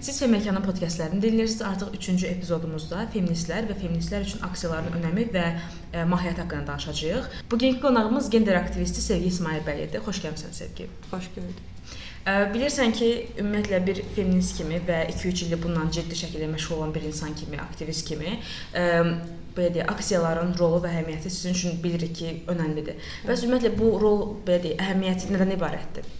Siz 0.00 0.20
Feməkanın 0.22 0.62
podkastlarını 0.62 1.18
dinləyirsiniz. 1.22 1.62
Artıq 1.66 1.96
3-cü 1.96 2.26
epizodumuzda 2.30 3.00
feministlər 3.14 3.66
və 3.66 3.74
feministlər 3.80 4.22
üçün 4.22 4.44
aksiyaların 4.46 4.94
önəmi 4.94 5.24
və 5.34 5.46
ə, 5.48 6.04
mahiyyəti 6.06 6.44
haqqında 6.44 6.66
danışacağıq. 6.68 7.26
Bugünkü 7.50 7.80
qonağımız 7.82 8.30
gender 8.30 8.54
aktivisti 8.60 9.02
Sevgi 9.02 9.32
İsmayılbəylidir. 9.32 10.04
Xoş 10.06 10.20
gəlmisən 10.26 10.54
Sevgi. 10.54 10.86
Xoş 11.10 11.26
gördük. 11.34 11.64
Bilirsən 12.54 12.94
ki, 12.94 13.08
ümumiyyətlə 13.40 13.80
bir 13.86 14.02
feminist 14.14 14.56
kimi 14.60 14.78
və 14.86 15.00
2-3 15.16 15.44
ildir 15.46 15.62
bundan 15.64 15.90
ciddi 15.90 16.14
şəkildə 16.22 16.46
məşğul 16.52 16.76
olan 16.76 16.94
bir 16.94 17.08
insan 17.08 17.34
kimi, 17.34 17.58
aktivist 17.58 18.06
kimi, 18.06 18.36
ə, 18.76 18.86
belə 19.56 19.72
deyək, 19.74 19.90
aksiyaların 19.96 20.54
rolu 20.60 20.82
və 20.84 20.92
əhəmiyyəti 20.92 21.32
sizin 21.32 21.58
üçün 21.58 21.82
bilirik 21.82 22.14
ki, 22.20 22.34
önəmlidir. 22.54 23.02
Bəs 23.26 23.46
ümumiyyətlə 23.48 23.74
bu 23.80 23.92
rol 24.02 24.24
belə 24.46 24.62
deyək, 24.66 24.82
əhəmiyyəti 24.86 25.34
nədən 25.34 25.56
ibarətdir? 25.56 26.10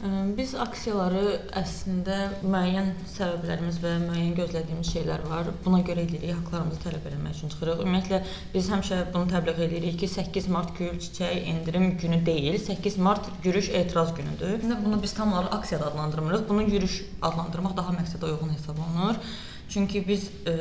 Biz 0.00 0.54
aksiyaları 0.56 1.22
əslində 1.60 2.14
müəyyən 2.40 2.86
səbəblərimiz 3.12 3.80
və 3.82 3.90
müəyyən 4.06 4.30
gözlədiyimiz 4.38 4.92
şeylər 4.94 5.26
var. 5.28 5.50
Buna 5.60 5.82
görə 5.84 6.06
edirik, 6.06 6.30
haqqlarımızı 6.38 6.80
tələb 6.86 7.08
etmək 7.10 7.34
üçün 7.36 7.50
çıxırıq. 7.52 7.82
Ümumiyyətlə 7.84 8.20
biz 8.54 8.70
həmişə 8.72 9.00
bunu 9.12 9.28
təbliğ 9.28 9.60
edirik 9.66 9.98
ki, 10.00 10.08
8 10.08 10.46
mart 10.54 10.72
gül 10.78 10.96
çiçək 11.04 11.44
endirim 11.52 11.98
günü 12.00 12.22
deyil, 12.26 12.56
8 12.64 12.96
mart 12.96 13.28
yürüş 13.44 13.68
etiraz 13.68 14.14
günüdür. 14.16 14.62
İndi 14.62 14.78
bunu 14.84 15.02
biz 15.02 15.12
tam 15.14 15.32
olaraq 15.32 15.52
aksiya 15.58 15.80
adlandırmırıq. 15.80 16.48
Bunu 16.48 16.62
yürüş 16.62 17.02
adlandırmaq 17.22 17.76
daha 17.76 17.92
məqsədə 17.98 18.24
uyğun 18.24 18.54
hesab 18.54 18.80
olunur. 18.80 19.18
Çünki 19.68 20.00
biz 20.08 20.24
ə, 20.48 20.54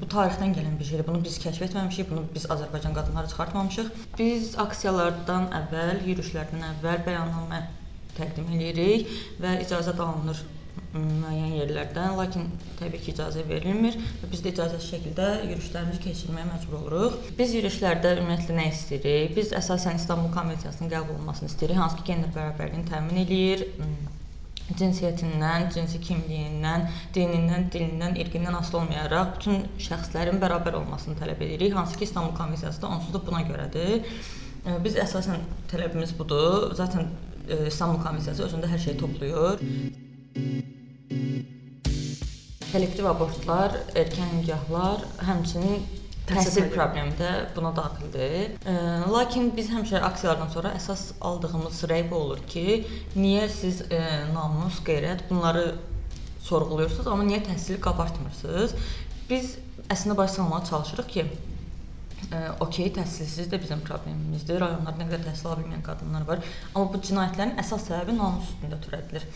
bu 0.00 0.06
tarixdən 0.12 0.52
gələn 0.58 0.76
bir 0.78 0.84
şeydir. 0.90 1.06
Bunu 1.06 1.22
biz 1.24 1.38
kəşf 1.42 1.64
etməmişik, 1.70 2.10
bunu 2.10 2.26
biz 2.34 2.44
Azərbaycan 2.46 2.92
qadınları 2.94 3.32
çıxartmamışıq. 3.32 3.88
Biz 4.18 4.52
aksiyalardan 4.66 5.48
əvvəl, 5.62 6.04
yürüşlərdən 6.10 6.68
əvvəl 6.68 7.02
bəyannamə 7.08 7.62
təqdim 8.18 8.50
edirik 8.56 9.08
və 9.42 9.58
icazə 9.64 9.94
alınır 9.94 10.42
müəyyən 10.94 11.54
yerlərdən, 11.58 12.14
lakin 12.18 12.46
təbii 12.78 13.02
ki, 13.02 13.12
icazə 13.14 13.42
verilmir 13.48 13.96
və 14.20 14.30
biz 14.30 14.42
də 14.44 14.52
icazəli 14.52 14.84
şəkildə 14.84 15.28
yürüşlərimizi 15.48 16.02
keçirməyə 16.04 16.46
məcbur 16.50 16.76
oluruq. 16.80 17.16
Biz 17.38 17.54
yürüşlərdə 17.58 18.14
ümumiyyətlə 18.20 18.58
nə 18.58 18.68
istəyirik? 18.70 19.34
Biz 19.34 19.54
əsasən 19.58 19.98
İstanbul 19.98 20.30
Konvensiyasının 20.34 20.92
qəbul 20.92 21.16
olunmasını 21.16 21.50
istəyirik, 21.50 21.80
hansı 21.82 21.98
ki, 21.98 22.06
gender 22.12 22.30
bərabərliyini 22.36 22.86
təmin 22.90 23.22
eləyir 23.24 23.66
cinsiyyətindən, 24.64 25.66
cinsi 25.74 25.98
kimliyindən, 26.06 26.86
dinindən, 27.14 27.68
dilindən, 27.74 28.14
irqindən 28.22 28.56
asılı 28.62 28.80
olmayaraq 28.84 29.34
bütün 29.34 29.66
şəxslərin 29.82 30.40
bərabər 30.40 30.78
olmasını 30.78 31.18
tələb 31.18 31.42
edirik, 31.44 31.74
hansı 31.76 31.98
ki, 31.98 32.06
İstanbul 32.08 32.36
Konvensiyası 32.38 32.82
da 32.82 32.94
onsuz 32.94 33.12
da 33.12 33.20
buna 33.26 33.42
görədir. 33.44 34.06
Biz 34.64 34.96
əsasən 35.02 35.42
tələbimiz 35.68 36.14
budur. 36.16 36.70
Zaten 36.78 37.10
İstanbul 37.68 38.00
Konvensiyası 38.02 38.46
özündə 38.46 38.70
hər 38.70 38.80
şeyi 38.80 38.96
toplayır. 39.00 39.60
Kollektiv 42.72 43.06
abortlar, 43.06 43.76
erkən 43.94 44.32
nikahlar, 44.40 45.04
həmçinin 45.22 45.84
təhsil 46.28 46.70
problemi 46.72 47.12
də 47.18 47.30
buna 47.56 47.70
daxildir. 47.76 48.54
E, 48.66 48.74
lakin 49.12 49.50
biz 49.56 49.68
həmişə 49.70 50.00
aksiyalardan 50.08 50.50
sonra 50.54 50.72
əsas 50.78 51.12
aldığımız 51.20 51.82
rəy 51.90 52.06
bu 52.10 52.20
olur 52.22 52.40
ki, 52.50 52.84
niyə 53.14 53.46
siz 53.52 53.84
e, 53.92 54.00
namus, 54.32 54.80
qeyrət 54.86 55.28
bunları 55.30 55.74
sorğuluyursunuz, 56.48 57.06
amma 57.12 57.28
niyə 57.28 57.44
təhsili 57.44 57.78
qabartmırsınız? 57.84 58.74
Biz 59.30 59.56
əslində 59.92 60.16
baş 60.16 60.38
salmağa 60.38 60.64
çalışırıq 60.70 61.12
ki, 61.14 61.26
okey, 62.64 62.92
təhsilsiz 62.96 63.50
də 63.52 63.60
bizim 63.62 63.82
problemimizdir. 63.86 64.60
Rayonlarda 64.62 65.02
nə 65.02 65.10
qədər 65.10 65.26
təhsil 65.28 65.50
ala 65.50 65.58
bilməyən 65.60 65.84
qadınlar 65.86 66.24
var. 66.28 66.46
Amma 66.74 66.88
bu 66.92 67.02
cinayətlərin 67.08 67.58
əsas 67.62 67.88
səbəbi 67.90 68.16
namus 68.16 68.54
üstündə 68.54 68.80
törədilir. 68.86 69.28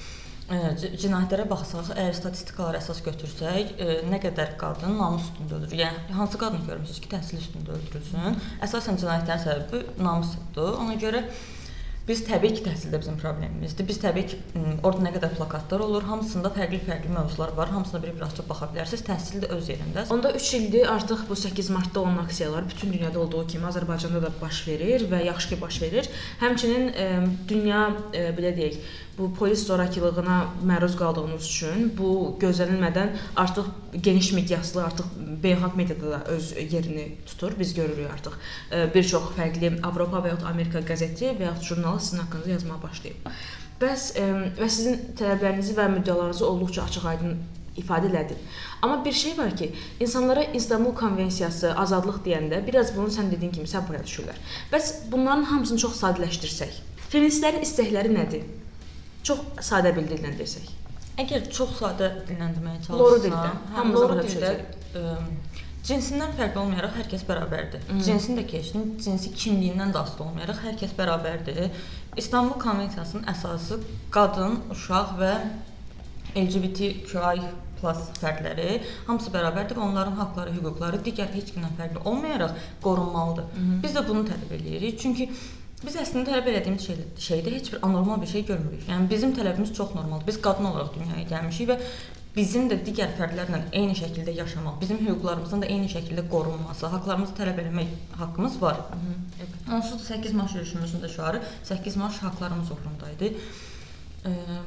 Cinayətlərə 0.48 1.44
baxsaq, 1.50 1.91
əgər 1.92 2.14
statistikalara 2.16 2.78
əsas 2.81 3.03
götürsək, 3.05 3.75
ə, 3.77 3.98
nə 4.09 4.16
qədər 4.22 4.55
qadın 4.61 4.94
namus 4.97 5.27
üstündə 5.27 5.59
öldürür? 5.59 5.83
Yəni 5.83 6.16
hansı 6.16 6.41
qadın 6.41 6.64
görmüsüz 6.64 7.03
ki, 7.05 7.11
təhsil 7.12 7.43
üstündə 7.43 7.75
öldürülsün? 7.77 8.38
Əsasən 8.65 8.97
cinayətlərin 9.03 9.44
səbəbi 9.44 10.00
namusdur. 10.00 10.78
Ona 10.81 10.97
görə 11.03 11.27
Biz 12.09 12.23
təbii 12.25 12.55
ki, 12.57 12.63
təhsildə 12.65 12.99
bizim 13.03 13.19
problemimizdir. 13.21 13.85
Biz 13.89 13.99
təbii 14.01 14.29
ki, 14.31 14.39
orada 14.87 15.03
nə 15.05 15.11
qədər 15.13 15.35
plakatlar 15.37 15.83
olur, 15.85 16.07
hamısında 16.09 16.49
fərqli-fərqli 16.55 17.11
mövzular 17.13 17.53
var. 17.59 17.69
Hamısına 17.75 18.01
bir-bir 18.05 18.25
açıb 18.25 18.49
baxa 18.49 18.71
bilərsiniz. 18.73 19.03
Təhsil 19.05 19.43
də 19.45 19.51
öz 19.53 19.69
yerində. 19.69 20.07
Onda 20.15 20.33
3 20.39 20.53
ildir 20.59 20.89
artıq 20.89 21.27
bu 21.29 21.37
8 21.37 21.69
martda 21.75 22.01
olan 22.01 22.23
aksiyalar 22.25 22.69
bütün 22.71 22.93
dünyada 22.93 23.21
olduğu 23.21 23.47
kimi 23.53 23.69
Azərbaycanda 23.69 24.23
da 24.25 24.33
baş 24.41 24.63
verir 24.69 25.05
və 25.11 25.21
yaxşı 25.27 25.53
ki, 25.53 25.61
baş 25.61 25.83
verir. 25.83 26.09
Həmçinin 26.41 26.89
e, 26.89 27.11
dünya 27.49 27.83
e, 28.15 28.25
belə 28.39 28.55
deyək, 28.57 28.81
bu 29.19 29.34
polis 29.34 29.67
zorakılığına 29.67 30.39
məruz 30.67 30.95
qaldığımız 30.99 31.47
üçün 31.51 31.93
bu 31.99 32.37
gözlənilmədən 32.41 33.17
artıq 33.37 33.67
geniş 34.06 34.33
miqyaslı 34.37 34.84
artıq 34.84 35.11
beynəlxalq 35.43 35.77
mediada 35.77 36.11
da 36.11 36.25
öz 36.34 36.53
yerini 36.56 37.06
tutur. 37.27 37.53
Biz 37.59 37.75
görürük 37.75 38.11
artıq 38.12 38.33
bir 38.95 39.05
çox 39.05 39.33
fərqli 39.37 39.73
Avropa 39.83 40.23
və 40.25 40.34
ya 40.34 40.39
Amerika 40.51 40.81
qəzeti 40.81 41.34
və 41.39 41.51
ya 41.51 41.55
jurnalı 41.62 42.01
sizin 42.01 42.23
haqqınızda 42.23 42.51
yazmağa 42.51 42.83
başlayıb. 42.83 43.31
Bəs 43.83 44.11
və 44.59 44.69
sizin 44.69 45.01
tələblərinizi 45.19 45.75
və 45.78 45.87
müddəalarınızı 45.99 46.47
olduqca 46.47 46.83
açıq-aydın 46.84 47.37
ifadə 47.78 48.09
elədim. 48.11 48.39
Amma 48.83 49.05
bir 49.05 49.12
şey 49.12 49.39
var 49.39 49.57
ki, 49.57 49.73
insanlara 50.01 50.43
İstanbul 50.43 50.95
Konvensiyası, 50.99 51.75
azadlıq 51.75 52.23
deyəndə 52.27 52.67
biraz 52.67 52.91
bunu 52.97 53.07
sən 53.15 53.31
dediyin 53.31 53.53
kimi 53.55 53.71
səbirə 53.71 54.03
düşürlər. 54.03 54.39
Bəs 54.73 54.93
bunların 55.12 55.47
hamısını 55.53 55.78
çox 55.84 56.01
sadələşdirsək, 56.03 56.81
feministlərin 57.12 57.62
istəkləri 57.62 58.15
nədir? 58.15 58.43
Çox 59.27 59.41
sadə 59.71 59.95
bir 59.97 60.06
dillə 60.09 60.34
desək. 60.39 60.69
Əgər 61.19 61.49
çox 61.51 61.79
sadə 61.81 62.11
dilləndməyə 62.29 62.83
çalışsam, 62.84 62.99
loru 63.01 63.23
dildə, 63.25 63.49
hamımız 63.75 64.11
başa 64.12 64.27
düşəcək. 64.29 64.61
Cinsindən 65.89 66.34
fərqli 66.37 66.61
olmayaraq 66.61 66.99
hər 66.99 67.06
kəs 67.09 67.23
bərabərdir. 67.25 67.84
Hı. 67.89 68.01
Cinsin 68.05 68.37
də 68.37 68.45
keçdim, 68.51 68.91
cinsi 69.01 69.31
kimliyindən 69.33 69.95
də 69.95 70.03
asılı 70.03 70.27
olmayaraq 70.27 70.59
hər 70.67 70.77
kəs 70.83 70.93
bərabərdir. 70.99 71.71
İstanbul 72.21 72.59
Konvensiyasının 72.61 73.25
əsası 73.33 73.78
qadın, 74.12 74.59
uşaq 74.75 75.15
və 75.21 75.33
LGBTQI 76.37 77.49
fərdləri 77.78 78.81
hamısı 79.07 79.33
bərabərdir 79.34 79.78
və 79.78 79.84
onların 79.87 80.19
haqqları, 80.19 80.55
hüquqları 80.57 81.01
digər 81.07 81.31
heç 81.34 81.55
kimdən 81.55 81.77
fərqli 81.78 82.03
olmayaraq 82.05 82.59
qorunmalıdır. 82.83 83.47
Hı 83.55 83.65
-hı. 83.65 83.83
Biz 83.83 83.97
də 83.97 84.09
bunu 84.09 84.27
tələb 84.28 84.53
edirik. 84.59 85.01
Çünki 85.01 85.31
Biz 85.78 85.94
əslində 86.03 86.33
tələb 86.33 86.49
etdiyimiz 86.50 86.84
şey, 86.89 86.97
şeydə 87.22 87.50
heç 87.55 87.69
bir 87.72 87.84
anormal 87.87 88.19
bir 88.19 88.27
şey 88.27 88.44
görmürük. 88.49 88.89
Yəni 88.91 89.05
bizim 89.11 89.34
tələbimiz 89.37 89.71
çox 89.77 89.93
normaldır. 89.94 90.27
Biz 90.27 90.41
qadın 90.43 90.66
olaraq 90.72 90.89
dünyaya 90.97 91.27
gəlmişik 91.31 91.69
və 91.71 91.77
bizim 92.34 92.66
də 92.71 92.81
digər 92.87 93.12
fərdlərlə 93.19 93.61
eyni 93.78 93.94
şəkildə 93.99 94.34
yaşamaq, 94.41 94.81
bizim 94.81 94.99
hüquqlarımızın 95.06 95.62
da 95.62 95.69
eyni 95.71 95.87
şəkildə 95.93 96.25
qorunması, 96.33 96.87
haqqlarımızı 96.94 97.37
tələb 97.39 97.61
etmək 97.62 97.93
haqqımız 98.19 98.59
var. 98.62 98.81
Onsuz 99.75 100.00
da 100.00 100.05
8 100.16 100.34
mart 100.41 100.55
yürüşümüzün 100.55 101.00
də 101.05 101.12
şüarı 101.15 101.43
8 101.71 101.97
mart 101.97 102.22
haqqlarımız 102.22 102.71
uğrundaydı. 102.75 103.31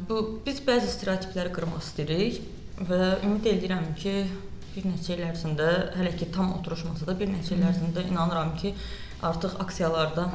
Bu 0.10 0.22
biz 0.46 0.64
bəzi 0.68 0.88
stereotipləri 0.96 1.52
qırmaq 1.58 1.84
istəyirik 1.84 2.40
və 2.88 3.02
ümid 3.28 3.52
edirəm 3.52 3.92
ki, 4.00 4.16
bir 4.76 4.88
neçə 4.88 5.18
il 5.18 5.26
ərzində, 5.28 5.68
hələ 6.00 6.16
ki 6.16 6.32
tam 6.32 6.54
oturuşmasa 6.56 7.08
da 7.08 7.18
bir 7.20 7.28
neçə 7.28 7.58
il 7.58 7.68
ərzində 7.68 8.08
inanıram 8.08 8.56
ki, 8.64 8.74
artıq 9.28 9.60
aksiyalarda 9.60 10.30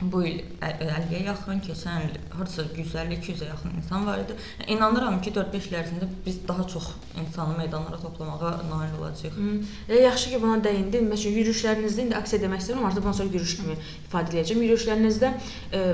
bu 0.00 0.22
il 0.26 0.40
50-yə 0.62 1.22
yaxın, 1.26 1.60
keçən 1.62 2.06
il 2.06 2.16
hardasa 2.32 2.64
150-200-ə 2.74 3.48
yaxın 3.50 3.76
insan 3.78 4.06
var 4.06 4.22
idi. 4.22 4.34
Yəni, 4.60 4.76
inanıram 4.76 5.20
ki, 5.22 5.32
4-5 5.36 5.68
il 5.68 5.76
ərzində 5.78 6.08
biz 6.26 6.40
daha 6.48 6.66
çox 6.68 6.88
insanı 7.20 7.58
meydanlara 7.58 8.00
toplamağa 8.00 8.52
nail 8.70 8.94
olacağıq. 9.00 9.36
E, 9.88 10.00
yaxşı 10.02 10.30
ki, 10.30 10.42
buna 10.42 10.58
dəyindin. 10.64 11.06
Məsələn, 11.12 11.36
yürüşlərinizdə 11.42 12.06
indi 12.06 12.16
aksiya 12.18 12.42
demək 12.42 12.64
istəyirəm, 12.64 12.86
artıq 12.88 13.04
bundan 13.04 13.18
sonra 13.20 13.36
yürüş 13.36 13.56
kimi 13.60 13.76
ifadə 14.08 14.34
edəcəm. 14.34 14.64
Yürüşlərinizdə 14.66 15.32
e, 15.72 15.84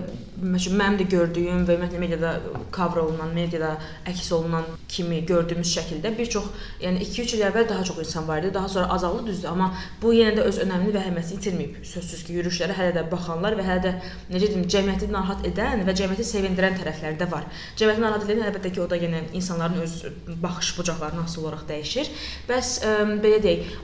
məsələn 0.57 0.81
mənim 0.83 1.01
də 1.03 1.09
gördüyüm 1.17 1.67
və 1.69 1.77
ümumiyyətlə 1.77 2.03
mediada 2.05 2.33
cover 2.73 3.03
olunan, 3.03 3.35
mediada 3.35 3.75
əks 4.09 4.33
olunan 4.39 4.65
kimi 4.89 5.21
gördüyümüz 5.27 5.75
şəkildə 5.77 6.15
bir 6.19 6.31
çox, 6.37 6.49
yəni 6.81 7.05
2-3 7.05 7.37
il 7.37 7.45
əvvəl 7.51 7.69
daha 7.69 7.85
çox 7.85 7.99
insan 8.07 8.29
var 8.29 8.43
idi, 8.43 8.55
daha 8.55 8.69
sonra 8.69 8.89
azaldı 8.95 9.27
düzdür, 9.27 9.49
amma 9.53 9.73
bu 10.03 10.15
yenə 10.15 10.39
də 10.39 10.47
öz 10.49 10.61
önəmini 10.65 10.95
və 10.95 11.03
əhəmiyyətini 11.05 11.41
itirməyib. 11.41 11.79
Sözsüz 11.93 12.25
ki, 12.27 12.39
yürüşlərə 12.39 12.77
hələ 12.79 12.95
də 12.97 13.05
baxanlar 13.11 13.59
və 13.59 13.67
hələ 13.67 13.83
də 13.85 13.95
necə 14.31 14.51
deyim, 14.51 14.65
cəmiyyəti 14.75 15.11
narahat 15.13 15.45
edən 15.49 15.85
və 15.89 15.95
cəmiyyəti 16.01 16.27
sevindirən 16.31 16.79
tərəfləri 16.81 17.21
də 17.21 17.29
var. 17.33 17.47
Cəmiyyəti 17.81 18.05
narahat 18.05 18.27
edən 18.29 18.47
əlbəttə 18.49 18.73
ki, 18.75 18.83
o 18.85 18.89
da 18.91 18.99
yenə 19.01 19.25
insanların 19.33 19.85
öz 19.85 19.99
baxış 20.43 20.75
bucaqlarına 20.79 21.27
asılı 21.29 21.47
olaraq 21.47 21.67
dəyişir. 21.71 22.13
Bəs 22.51 22.75
ə, 22.83 22.95
belə 23.25 23.43
deyək, 23.45 23.75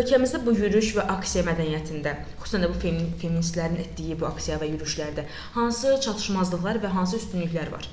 ölkəmizdə 0.00 0.42
bu 0.46 0.54
yürüş 0.54 0.92
və 0.98 1.06
aksiya 1.16 1.46
mədəniyyətində, 1.48 2.14
xüsusən 2.42 2.66
də 2.66 2.70
bu 2.70 2.78
feministlərin 3.22 3.80
etdiyi 3.84 4.18
bu 4.20 4.28
aksiya 4.30 4.60
və 4.62 4.70
yürüşlərdə 4.74 5.26
hansı 5.56 5.96
çatışmazlıqlar 6.04 6.78
və 6.84 6.92
hansı 6.94 7.18
üstünlüklər 7.18 7.72
var? 7.74 7.88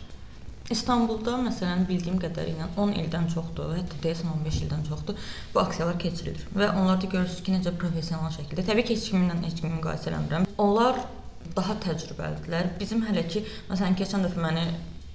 İstanbulda 0.73 1.37
məsələn 1.45 1.85
bildiyim 1.87 2.17
qədərilə 2.19 2.65
10 2.75 2.89
ildən 3.01 3.29
çoxdur, 3.31 3.71
hətta 3.77 3.99
deyəsən 4.03 4.33
15 4.33 4.57
ildən 4.65 4.81
çoxdur 4.89 5.29
bu 5.53 5.61
aksiyalar 5.61 5.95
keçirilir 6.01 6.43
və 6.59 6.67
onlarda 6.73 7.07
görürsüz 7.13 7.39
ki, 7.45 7.53
necə 7.55 7.71
professional 7.79 8.33
şəkildə. 8.35 8.65
Təbii 8.67 8.89
ki, 8.89 8.97
heç 8.97 9.07
kiminlə 9.13 9.37
heç 9.45 9.61
kimi 9.61 9.77
müqayisə 9.77 10.11
eləmirəm. 10.11 10.49
Onlar 10.59 10.99
daha 11.55 11.77
təcrübəlidirlər. 11.85 12.73
Bizim 12.79 13.05
hələ 13.07 13.23
ki, 13.31 13.43
məsələn, 13.69 13.97
keçən 13.99 14.25
dəfə 14.27 14.41
məni 14.43 14.65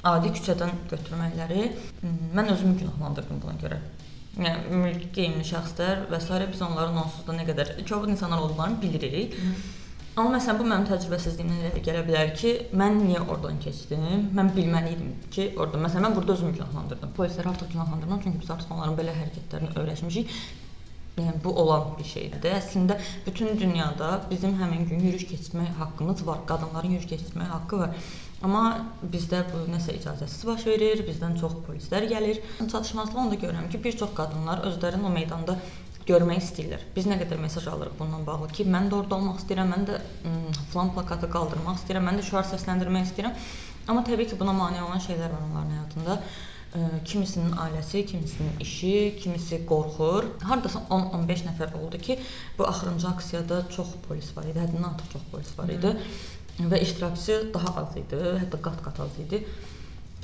adi 0.09 0.33
küçədən 0.37 0.73
götürməkləri 0.91 1.67
mən 2.35 2.55
özümü 2.55 2.79
günahlandırdım 2.81 3.43
buna 3.43 3.55
görə. 3.61 3.79
Yəni 4.33 4.81
mülki 4.81 5.11
geyimli 5.13 5.45
şəxslər 5.45 6.07
və 6.11 6.19
s. 6.23 6.41
biz 6.53 6.63
onların 6.65 6.97
onsuz 7.05 7.27
da 7.27 7.37
nə 7.37 7.45
qədər 7.51 7.75
kobud 7.89 8.09
insanlar 8.09 8.41
olduqlarını 8.47 8.81
bilirik. 8.83 9.37
Hı. 9.37 9.53
Amma 10.17 10.35
məsələn 10.35 10.59
bu 10.61 10.65
mənim 10.69 10.83
təcrübəsizliyimdən 10.91 11.61
irəli 11.63 11.83
gələ 11.85 12.01
bilər 12.05 12.33
ki, 12.37 12.51
mən 12.77 12.99
niyə 13.01 13.23
oradan 13.23 13.61
keçdim? 13.65 14.03
Mən 14.37 14.51
bilməli 14.57 14.91
idim 14.93 15.15
ki, 15.33 15.47
orada 15.57 15.81
məsələn 15.81 16.05
mən 16.09 16.17
burada 16.19 16.35
özümü 16.35 16.57
günahlandırdım. 16.59 17.15
Polisləri 17.17 17.49
artıq 17.49 17.71
günahlandırmıram 17.73 18.21
çünki 18.25 18.41
biz 18.43 18.51
artıq 18.53 18.75
onların 18.75 18.99
belə 18.99 19.15
hərəkətlərini 19.21 19.73
öyrəşmişik. 19.81 20.35
Yəni 21.19 21.43
bu 21.45 21.53
olan 21.61 21.91
bir 21.99 22.07
şeydir. 22.09 22.47
Əslində 22.57 22.97
bütün 23.27 23.59
dünyada 23.61 24.23
bizim 24.31 24.55
həmin 24.57 24.87
gün 24.89 25.03
yürüyüş 25.05 25.27
keçirmək 25.29 25.75
haqqımız 25.79 26.27
var. 26.27 26.39
Qadınların 26.49 26.95
yürüyüş 26.97 27.11
keçirmək 27.11 27.51
haqqı 27.53 27.81
var. 27.83 27.97
Amma 28.43 28.63
bizdə 29.13 29.43
bu 29.51 29.61
nəsə 29.71 29.93
icazəsiz 29.99 30.47
baş 30.49 30.65
verir, 30.67 31.05
bizdən 31.07 31.37
çox 31.41 31.59
polislər 31.67 32.09
gəlir. 32.11 32.41
Çatışmazlıq 32.59 33.21
onda 33.25 33.37
görürəm 33.45 33.69
ki, 33.71 33.83
bir 33.85 33.99
çox 34.01 34.15
qadınlar 34.17 34.65
özlərini 34.71 35.07
o 35.07 35.13
meydanda 35.13 35.59
görmək 36.09 36.41
istəyirlər. 36.43 36.87
Biz 36.97 37.11
nə 37.13 37.21
qədər 37.21 37.39
mesaj 37.45 37.69
alırıq 37.71 37.99
bununla 38.01 38.25
bağlı 38.27 38.49
ki, 38.57 38.67
mən 38.73 38.89
də 38.91 38.99
orada 39.03 39.19
olmaq 39.19 39.39
istəyirəm, 39.45 39.71
mən 39.77 39.87
də 39.91 40.01
falan 40.73 40.91
plakatı 40.97 41.31
qaldırmaq 41.37 41.79
istəyirəm, 41.83 42.09
mən 42.09 42.19
də 42.19 42.27
şüar 42.31 42.49
səsləndirmək 42.51 43.13
istəyirəm. 43.13 43.37
Amma 43.87 44.03
təbii 44.09 44.33
ki, 44.33 44.41
buna 44.41 44.57
mane 44.57 44.83
olan 44.83 45.05
şeylər 45.07 45.31
var 45.37 45.47
onların 45.51 45.77
həyatında. 45.77 46.19
Kimisinin 47.05 47.53
ailəsi, 47.61 48.05
kimisinin 48.09 48.61
işi, 48.65 49.17
kimisi 49.21 49.59
qorxur. 49.69 50.29
Hardasa 50.41 50.81
10-15 50.89 51.43
nəfər 51.51 51.75
oldu 51.77 51.99
ki, 52.01 52.17
bu 52.59 52.67
axırıncı 52.67 53.09
aksiyada 53.09 53.59
çox 53.77 53.91
polis 54.07 54.31
var 54.37 54.49
idi, 54.49 54.59
həddindən 54.59 54.89
artıq 54.93 55.13
çox 55.13 55.27
polis 55.33 55.51
var 55.59 55.73
idi. 55.75 55.93
Hı. 56.59 56.69
Və 56.73 56.81
iştirakçı 56.87 57.39
daha 57.55 57.75
az 57.83 57.97
idi, 58.01 58.21
hətta 58.45 58.61
qat-qat 58.69 59.03
az 59.05 59.19
idi. 59.27 59.43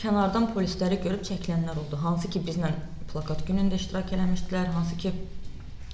Kənardan 0.01 0.49
polisləri 0.55 1.01
görüb 1.05 1.27
çəkilənlər 1.29 1.83
oldu. 1.85 2.01
Hansı 2.01 2.31
ki, 2.33 2.41
bizlə 2.49 2.73
plakat 3.13 3.45
günündə 3.49 3.77
iştirak 3.83 4.15
eləmişdilər, 4.17 4.73
hansı 4.77 4.97
ki, 5.05 5.13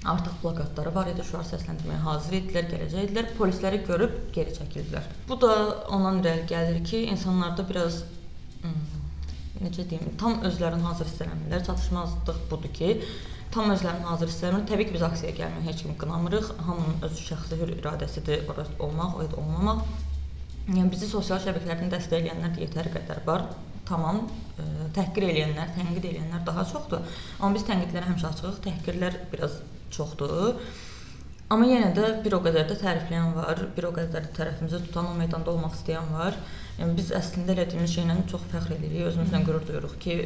Artıq 0.05 0.33
plakatları 0.41 0.91
var 0.95 1.07
idi, 1.09 1.23
şüar 1.25 1.45
səsləndirməyə 1.49 2.03
hazır 2.05 2.35
idilər, 2.37 2.67
gələcəkdilər. 2.69 3.29
Polisləri 3.39 3.79
görüb 3.87 4.11
geri 4.35 4.51
çəkildilər. 4.53 5.07
Bu 5.29 5.37
da 5.41 5.53
ondan 5.95 6.19
irəli 6.21 6.43
gəlir 6.51 6.83
ki, 6.85 6.99
insanlarda 7.13 7.65
biraz 7.69 8.03
necə 9.65 9.85
deyim, 9.89 10.13
tam 10.21 10.41
özlərini 10.47 10.85
hazır 10.85 11.09
hiss 11.09 11.23
eləmirlər. 11.25 11.65
Çatışmazlıq 11.67 12.41
budur 12.51 12.73
ki, 12.79 12.89
tam 13.53 13.73
özlərini 13.73 14.07
hazır 14.09 14.31
hiss 14.31 14.43
eləmir. 14.45 14.65
Təbii 14.71 14.89
ki, 14.89 14.95
biz 14.95 15.05
aksiyaya 15.09 15.35
gəlməyə 15.41 15.67
heç 15.67 15.83
kimi 15.83 15.97
qınamırıq. 16.01 16.49
Hamının 16.69 17.05
öz 17.09 17.21
şəxsi 17.27 17.59
hür 17.61 17.75
iradəsidir, 17.75 18.47
ora 18.53 18.65
olmaq, 18.87 19.19
o 19.19 19.25
ya 19.25 19.31
da 19.31 19.41
olmamaq. 19.43 19.85
Yəni 20.65 20.89
bizi 20.89 21.07
sosial 21.09 21.41
şəbəkələrdən 21.43 21.91
dəstəkləyənlər 21.93 22.55
də 22.55 22.65
yetər 22.65 22.89
qədər 22.95 23.21
var. 23.27 23.45
Tamam, 23.85 24.23
ə, 24.57 24.63
təhqir 24.95 25.27
edənlər, 25.27 25.69
tənqid 25.75 26.07
edənlər 26.09 26.41
daha 26.47 26.63
çoxdur. 26.71 27.05
Amma 27.37 27.53
biz 27.53 27.67
tənqidlərə 27.67 28.09
həmişə 28.09 28.31
açığıq, 28.31 28.57
təhqirlər 28.65 29.19
biraz 29.33 29.59
çoxdur. 29.93 30.57
Amma 31.53 31.67
yenə 31.69 31.91
də 31.93 32.07
bir 32.25 32.33
o 32.33 32.39
qədər 32.41 32.65
də 32.71 32.75
tərifləyən 32.81 33.35
var, 33.35 33.59
bir 33.75 33.85
o 33.85 33.91
qədər 33.93 34.23
də 34.27 34.31
tərəfimizə 34.33 34.79
tutan, 34.87 35.11
o 35.11 35.17
meydanda 35.17 35.51
olmaq 35.51 35.75
istəyən 35.77 36.07
var. 36.15 36.37
Yəni 36.79 36.97
biz 36.97 37.11
əslində 37.13 37.53
elədiyimiz 37.53 37.93
şeylə 37.93 38.15
çox 38.31 38.47
fəxr 38.53 38.73
edirik, 38.79 39.05
özümüzlə 39.11 39.43
qürur 39.45 39.67
duyuruq 39.67 39.93
ki, 40.01 40.17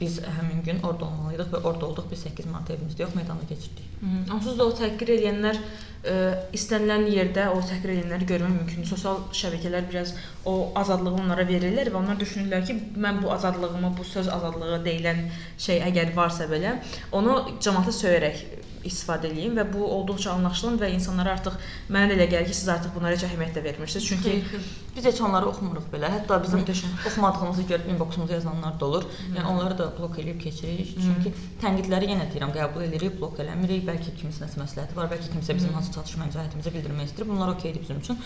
biz 0.00 0.18
həmin 0.38 0.62
gün 0.66 0.80
orada 0.82 1.06
olmalıydıq 1.10 1.52
və 1.52 1.60
orada 1.62 1.86
olduq. 1.90 2.08
Biz 2.10 2.24
8 2.30 2.48
mart 2.50 2.72
evimizdə 2.74 3.04
yox, 3.04 3.12
meydanda 3.18 3.46
keçirdik. 3.50 3.90
Onsuz 4.34 4.56
da 4.58 4.66
o 4.66 4.72
təhqir 4.80 5.12
edənlər 5.18 5.60
istənilən 6.02 7.04
yerdə 7.12 7.44
o 7.54 7.60
təhqir 7.62 7.92
edənləri 7.94 8.26
görmək 8.26 8.54
mümkündür. 8.56 8.88
Sosial 8.90 9.20
şəbəkələr 9.38 9.86
biraz 9.90 10.14
o 10.44 10.72
azadlığı 10.80 11.12
onlara 11.20 11.46
verirlər 11.46 11.92
və 11.94 12.00
onlar 12.00 12.18
düşünürlər 12.18 12.66
ki, 12.66 12.78
mən 12.98 13.22
bu 13.22 13.30
azadlığımı, 13.36 13.92
bu 13.98 14.04
söz 14.04 14.28
azadlığı 14.28 14.82
deyilən 14.88 15.22
şey 15.62 15.84
əgər 15.92 16.10
varsa 16.16 16.50
belə, 16.50 16.80
onu 17.14 17.38
cəmaata 17.62 17.94
söyərək 17.94 18.42
istifadə 18.86 19.30
edeyim 19.30 19.54
və 19.58 19.64
bu 19.72 19.84
olduqca 19.86 20.32
anlaşılan 20.32 20.78
və 20.80 20.90
insanlara 20.96 21.36
artıq 21.36 21.58
mənə 21.92 22.10
də 22.10 22.16
elə 22.16 22.26
gəlir 22.32 22.48
ki, 22.50 22.56
siz 22.58 22.70
artıq 22.72 22.94
bunlara 22.96 23.16
heç 23.16 23.24
əhəmiyyət 23.28 23.58
də 23.58 23.64
vermirsiniz. 23.64 24.08
Çünki 24.08 24.62
biz 24.96 25.06
heç 25.06 25.20
onları 25.22 25.48
oxumuruq 25.52 25.88
belə. 25.92 26.10
Hətta 26.16 26.38
bizim 26.42 26.64
Mütəşəm. 26.64 26.96
oxumadığımızı 27.06 27.62
görüb 27.70 27.90
inboxumuza 27.94 28.34
yazanlar 28.34 28.80
da 28.80 28.86
olur. 28.86 29.02
Hı. 29.02 29.28
Yəni 29.38 29.46
onları 29.52 29.78
da 29.78 29.88
blok 29.98 30.18
eləyib 30.18 30.40
keçirik. 30.42 30.94
Çünki 30.98 31.34
tənqidləri 31.62 32.10
yenə 32.12 32.28
deyirəm, 32.32 32.54
qəbul 32.56 32.86
edirik, 32.88 33.18
blok 33.20 33.38
eləmirik. 33.44 33.86
Bəlkə 33.86 34.16
kimisə 34.18 34.50
məsləhəti 34.58 34.98
var, 34.98 35.10
bəlkə 35.14 35.30
kimsə 35.36 35.56
bizim 35.58 35.78
hansı 35.78 35.91
çatışma 35.96 36.28
cəhətimizi 36.34 36.74
bildirmək 36.74 37.12
istəyir. 37.12 37.28
Bunlar 37.30 37.54
okeydir 37.54 37.82
bizim 37.84 38.02
üçün. 38.02 38.18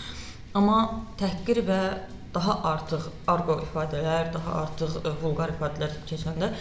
Amma 0.57 0.79
təhqir 1.19 1.61
və 1.67 1.81
daha 2.33 2.57
artıq 2.73 3.07
arqo 3.27 3.61
ifadələr, 3.67 4.33
daha 4.33 4.59
artıq 4.63 4.99
e, 5.03 5.15
vulqar 5.21 5.53
ifadələr 5.55 5.95
keçəndə 6.09 6.51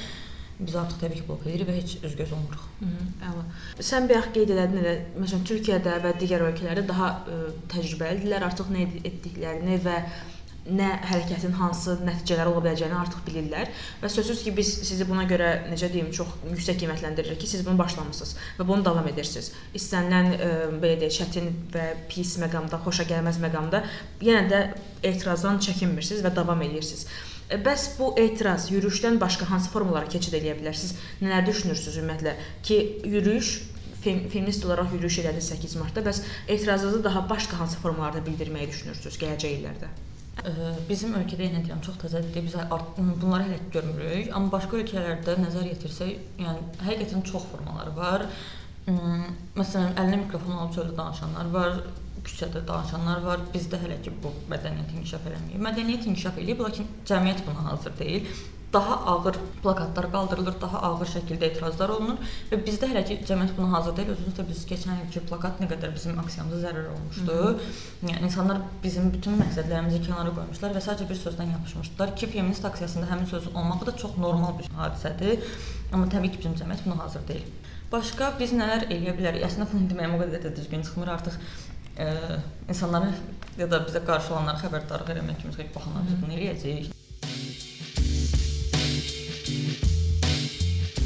biz 0.58 0.76
artıq 0.81 1.03
təbii 1.03 1.20
ki, 1.20 1.25
blok 1.29 1.43
edirik 1.44 1.69
və 1.69 1.75
heç 1.76 1.91
üz-göz 2.06 2.31
olmuruq. 2.32 2.62
Əla. 3.29 3.43
Sən 3.85 4.06
bayaq 4.08 4.31
qeyd 4.37 4.55
elədin 4.55 4.81
elə 4.81 4.94
məsələn 5.19 5.43
Türkiyədə 5.50 5.99
və 6.05 6.14
digər 6.20 6.47
ölkələrdə 6.47 6.87
daha 6.88 7.11
ə, 7.12 7.41
təcrübəlidirlər, 7.75 8.47
artıq 8.47 8.70
nə 8.73 8.87
etdiklərini 9.03 9.76
və 9.85 9.99
nə 10.66 10.88
hərəkətin 11.06 11.54
hansı 11.58 11.96
nəticələri 12.06 12.50
ola 12.50 12.62
biləcəyini 12.64 12.96
artıq 12.98 13.22
bilirlər 13.26 13.70
və 14.00 14.10
sözsüz 14.10 14.42
ki, 14.46 14.54
biz 14.56 14.72
sizi 14.88 15.06
buna 15.08 15.26
görə 15.28 15.50
necə 15.70 15.90
deyim, 15.92 16.10
çox 16.14 16.32
yüksək 16.50 16.80
qiymətləndiririk 16.82 17.38
ki, 17.42 17.50
siz 17.50 17.62
bunu 17.66 17.78
başlamısınız 17.78 18.34
və 18.58 18.66
bunu 18.66 18.84
davam 18.86 19.06
edirsiniz. 19.10 19.52
İstənilən 19.78 20.32
ə, 20.34 20.50
belə 20.82 20.98
deyək, 21.02 21.20
çətin 21.20 21.48
və 21.74 21.86
pis 22.10 22.34
məqamda, 22.42 22.80
xoşa 22.84 23.06
gəlməz 23.12 23.38
məqamda 23.44 23.84
yenə 24.26 24.44
də 24.50 24.62
etirazdan 25.06 25.62
çəkinmirsiniz 25.62 26.24
və 26.26 26.34
davam 26.34 26.62
edirsiniz. 26.66 27.06
E, 27.50 27.60
bəs 27.62 27.92
bu 27.98 28.10
etiraz 28.19 28.70
yürüyüşdən 28.72 29.20
başqa 29.22 29.46
hansı 29.50 29.70
formalara 29.70 30.10
keçid 30.10 30.34
edə 30.34 30.56
bilərsiniz? 30.58 30.96
Nələr 31.22 31.46
düşünürsüz 31.46 32.00
ümumiyyətlə 32.02 32.34
ki, 32.66 32.80
yürüyüş 33.06 33.52
fem 34.02 34.26
feminist 34.32 34.66
olaraq 34.66 34.92
yürüyüş 34.94 35.20
elədiniz 35.22 35.52
8 35.54 35.78
martda, 35.82 36.02
bəs 36.08 36.22
etirazınızı 36.48 37.04
daha 37.04 37.28
başqa 37.30 37.60
hansı 37.60 37.78
formalarda 37.82 38.26
bildirməyi 38.26 38.70
düşünürsüz 38.74 39.22
gələcək 39.22 39.58
illərdə? 39.60 39.94
Bizim 40.87 41.16
ölkədə 41.19 41.48
yenə 41.48 41.60
deyirəm 41.64 41.81
çox 41.82 41.96
təzədir. 42.04 42.44
Biz 42.46 42.54
bunları 43.20 43.48
hələ 43.48 43.58
görmürük, 43.75 44.28
amma 44.37 44.52
başqa 44.52 44.78
ölkələrdə 44.78 45.34
nəzər 45.43 45.66
yetirsək, 45.72 46.12
yəni 46.38 46.60
həqiqətən 46.87 47.25
çox 47.26 47.48
formaları 47.50 47.94
var. 47.96 48.26
Məsələn, 48.87 49.96
əlinə 49.98 50.20
mikrofon 50.22 50.60
alıb 50.60 50.76
çöldə 50.76 50.94
danışanlar 51.00 51.50
var, 51.56 51.81
küçədə 52.26 52.62
danışanlar 52.69 53.25
var. 53.26 53.43
Bizdə 53.54 53.81
hələ 53.82 53.98
ki 54.04 54.14
bu 54.22 54.31
mədəniyyət 54.52 54.94
inkişaf 55.00 55.26
eləməyib. 55.32 55.64
Mədəniyyət 55.66 56.06
inkişaf 56.12 56.38
eləyib, 56.43 56.62
lakin 56.69 56.93
cəmiyyət 57.10 57.43
buna 57.48 57.66
hazır 57.72 57.98
deyil. 57.98 58.31
Daha 58.72 58.96
ağır 59.06 59.36
plakatlar 59.62 60.08
qaldırılır, 60.12 60.56
daha 60.60 60.81
ağır 60.88 61.08
şəkildə 61.08 61.46
etirazlar 61.48 61.93
olunur 61.94 62.32
və 62.50 62.58
bizdə 62.67 62.88
hələ 62.91 63.05
ki 63.06 63.19
cəmiyyət 63.29 63.52
buna 63.56 63.70
hazır 63.76 63.94
deyil. 63.96 64.10
Özünüz 64.17 64.34
də 64.38 64.46
biz 64.48 64.64
keçən 64.70 65.05
ilki 65.05 65.22
plakat 65.29 65.60
nə 65.62 65.69
qədər 65.70 65.94
bizim 65.94 66.19
aksiyamıza 66.19 66.58
zərər 66.64 66.88
olmuşdu. 66.94 67.36
Hı 67.36 67.52
-hı. 67.52 68.10
Yəni 68.10 68.24
insanlar 68.29 68.58
bizim 68.82 69.12
bütün 69.12 69.38
məqsədlərimizi 69.43 70.02
kənara 70.08 70.34
qoymuşlar 70.38 70.74
və 70.76 70.82
sadəcə 70.88 71.08
bir 71.08 71.20
sözdən 71.20 71.52
yapışmışdılar 71.52 72.17
ki, 72.17 72.26
feminist 72.26 72.64
aksiyasında 72.64 73.06
həmin 73.12 73.26
söz 73.26 73.46
olmağı 73.55 73.86
da 73.86 73.96
çox 73.96 74.19
normal 74.19 74.58
bir 74.58 74.67
hadisədir. 74.81 75.38
Amma 75.93 76.06
təbii 76.06 76.32
ki, 76.32 76.38
bizim 76.38 76.55
cəmiyyət 76.55 76.84
buna 76.84 76.98
hazır 77.05 77.29
deyil. 77.29 77.46
Başqa 77.93 78.32
biz 78.41 78.52
nələr 78.52 78.91
eləyə 78.91 79.17
bilərik? 79.19 79.46
Əslində 79.46 79.67
bunu 79.72 79.91
deməyim 79.91 80.14
o 80.17 80.19
qədər 80.22 80.43
də 80.46 80.56
düzgün 80.56 80.82
çıxmır. 80.82 81.08
Artıq 81.08 81.34
ə, 81.98 82.38
insanları 82.69 83.14
ya 83.58 83.70
da 83.70 83.76
bizə 83.86 84.05
qarşı 84.06 84.34
olanları 84.34 84.62
xəbərdarlıq 84.64 85.12
eləmək 85.14 85.43
kimi 85.43 85.74
baxanlar 85.74 86.08
biz 86.08 86.22
bunu 86.22 86.32
eləyəcəyik. 86.38 87.06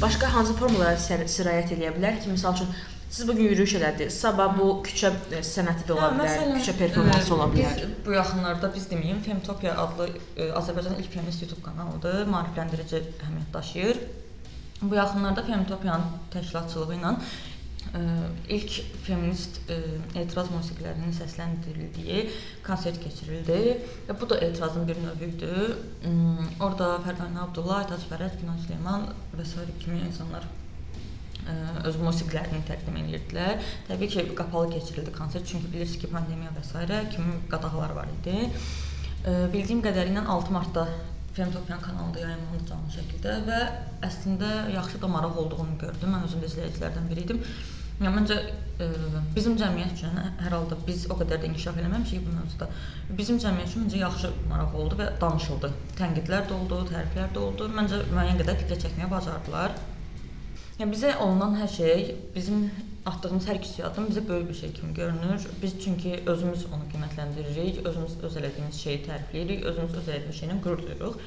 Başqa 0.01 0.33
hansı 0.33 0.55
formalara 0.57 0.97
sirayət 0.97 1.75
edə 1.75 1.91
bilər 1.95 2.17
ki, 2.21 2.31
məsəl 2.33 2.55
üçün 2.57 2.71
siz 3.11 3.27
bu 3.27 3.35
gün 3.35 3.51
yürüyüş 3.51 3.75
elədiniz, 3.79 4.15
sabah 4.23 4.55
bu 4.57 4.69
küçə 4.87 5.11
sənəti 5.45 5.85
də 5.87 5.93
ola 5.97 6.07
hə, 6.07 6.15
bilər, 6.15 6.31
məsələn, 6.31 6.55
küçə 6.61 6.75
performansı 6.79 7.33
ola 7.35 7.47
bilər. 7.51 7.75
Biz 7.77 7.99
bu 8.05 8.15
yaxınlarda 8.15 8.71
biz 8.75 8.87
deməyim, 8.91 9.19
Femtopia 9.25 9.75
adlı 9.83 10.07
ə, 10.09 10.47
Azərbaycanın 10.61 11.03
ilk 11.03 11.11
feminist 11.13 11.43
YouTube 11.43 11.65
kanalıdır, 11.67 12.23
maarifləndirici 12.31 13.01
əhəmiyyət 13.01 13.53
daşıyır. 13.53 14.01
Bu 14.81 14.95
yaxınlarda 14.97 15.43
Femtopiyanın 15.45 16.15
təşkilatçılığı 16.33 16.95
ilə 16.97 17.13
ilk 17.91 18.75
feminist 19.03 19.59
ə, 19.67 19.77
etiraz 20.21 20.51
musiqilərinin 20.53 21.11
səsləndirildiyi 21.15 22.23
konsert 22.65 23.01
keçirildi. 23.03 23.59
Və 24.07 24.15
bu 24.19 24.29
da 24.31 24.39
etirazın 24.45 24.87
bir 24.87 25.01
növüdür. 25.03 25.75
Orda 26.63 26.93
Fərqanə 27.05 27.43
Abdullah, 27.43 27.83
Aytac 27.83 28.07
Fərəd, 28.07 28.39
Günay 28.39 28.63
Süleyman 28.63 29.09
və 29.35 29.45
s. 29.47 29.67
kimi 29.83 29.99
insanlar 30.05 30.47
ə, 30.47 31.57
öz 31.89 31.99
musiqilərini 31.99 32.63
təqdim 32.69 33.01
edirdilər. 33.03 33.59
Təbii 33.89 34.13
ki, 34.15 34.27
qapalı 34.39 34.71
keçirildi 34.77 35.13
konsert, 35.17 35.47
çünki 35.51 35.71
bilirsiniz 35.73 36.05
ki, 36.05 36.13
pandemiya 36.15 36.55
və 36.55 36.63
s. 36.63 37.03
kimi 37.15 37.41
qadağalar 37.51 37.97
var 37.97 38.11
idi. 38.19 38.47
Ə, 39.21 39.49
bildiyim 39.53 39.83
qədərilə 39.83 40.23
6 40.31 40.55
martda 40.55 40.87
Femtopian 41.35 41.81
kanalında 41.81 42.25
yayımlandı 42.25 42.65
canlı 42.69 42.95
şəkildə 42.95 43.35
və 43.47 43.59
əslində 44.07 44.49
yaxşı 44.73 45.01
da 45.01 45.07
maraq 45.11 45.37
olduğunu 45.45 45.77
gördüm. 45.85 46.15
Mən 46.15 46.25
özüm 46.27 46.43
də 46.43 46.49
izləyicilərdən 46.51 47.07
biri 47.11 47.27
idim 47.27 47.45
Yəni 48.01 48.15
məncə 48.15 48.35
ə, 48.81 48.85
bizim 49.35 49.53
cəmiyyət 49.59 49.91
üçün 49.93 50.15
hər 50.17 50.53
halda 50.55 50.77
biz 50.87 51.03
o 51.13 51.17
qədər 51.19 51.43
də 51.43 51.51
inkişaf 51.51 51.75
eləməmişik 51.77 52.23
bu 52.25 52.31
mövzuda. 52.33 52.67
Bizim 53.19 53.37
cəmiyyət 53.43 53.69
üçün 53.69 53.83
məncə 53.85 53.99
yaxşı 54.01 54.31
maraq 54.49 54.73
oldu 54.81 54.97
və 54.97 55.11
danışıldı. 55.21 55.69
Tənqidlər 55.99 56.47
də 56.49 56.55
oldu, 56.55 56.79
təriflər 56.89 57.29
də 57.35 57.43
oldu. 57.43 57.67
Məncə 57.77 58.01
müəyyən 58.09 58.41
qədər 58.41 58.57
diqqət 58.63 58.87
çəkməyə 58.87 59.09
bacardılar. 59.11 59.77
Yəni 60.79 60.95
bizə 60.95 61.13
olunan 61.21 61.53
hər 61.59 61.69
şey 61.75 62.07
bizim 62.33 62.71
atdığımız 63.05 63.47
hər 63.49 63.59
kiçik 63.61 63.85
addım 63.85 64.09
bizə 64.11 64.21
böyük 64.27 64.49
bir 64.49 64.53
şey 64.53 64.73
kimi 64.73 64.93
görünür. 64.93 65.47
Biz 65.61 65.73
çünki 65.83 66.19
özümüz 66.25 66.65
onu 66.65 66.89
qiymətləndiririk, 66.91 67.79
özümüz 67.87 68.17
öz 68.23 68.35
elədiyimiz 68.41 68.81
şeyi 68.83 68.99
tərifləyirik, 69.07 69.63
özümüz 69.71 69.95
öz 70.01 70.09
elədiyimiz 70.09 70.41
şeylə 70.41 70.57
qürur 70.65 70.83
duyuruq. 70.85 71.17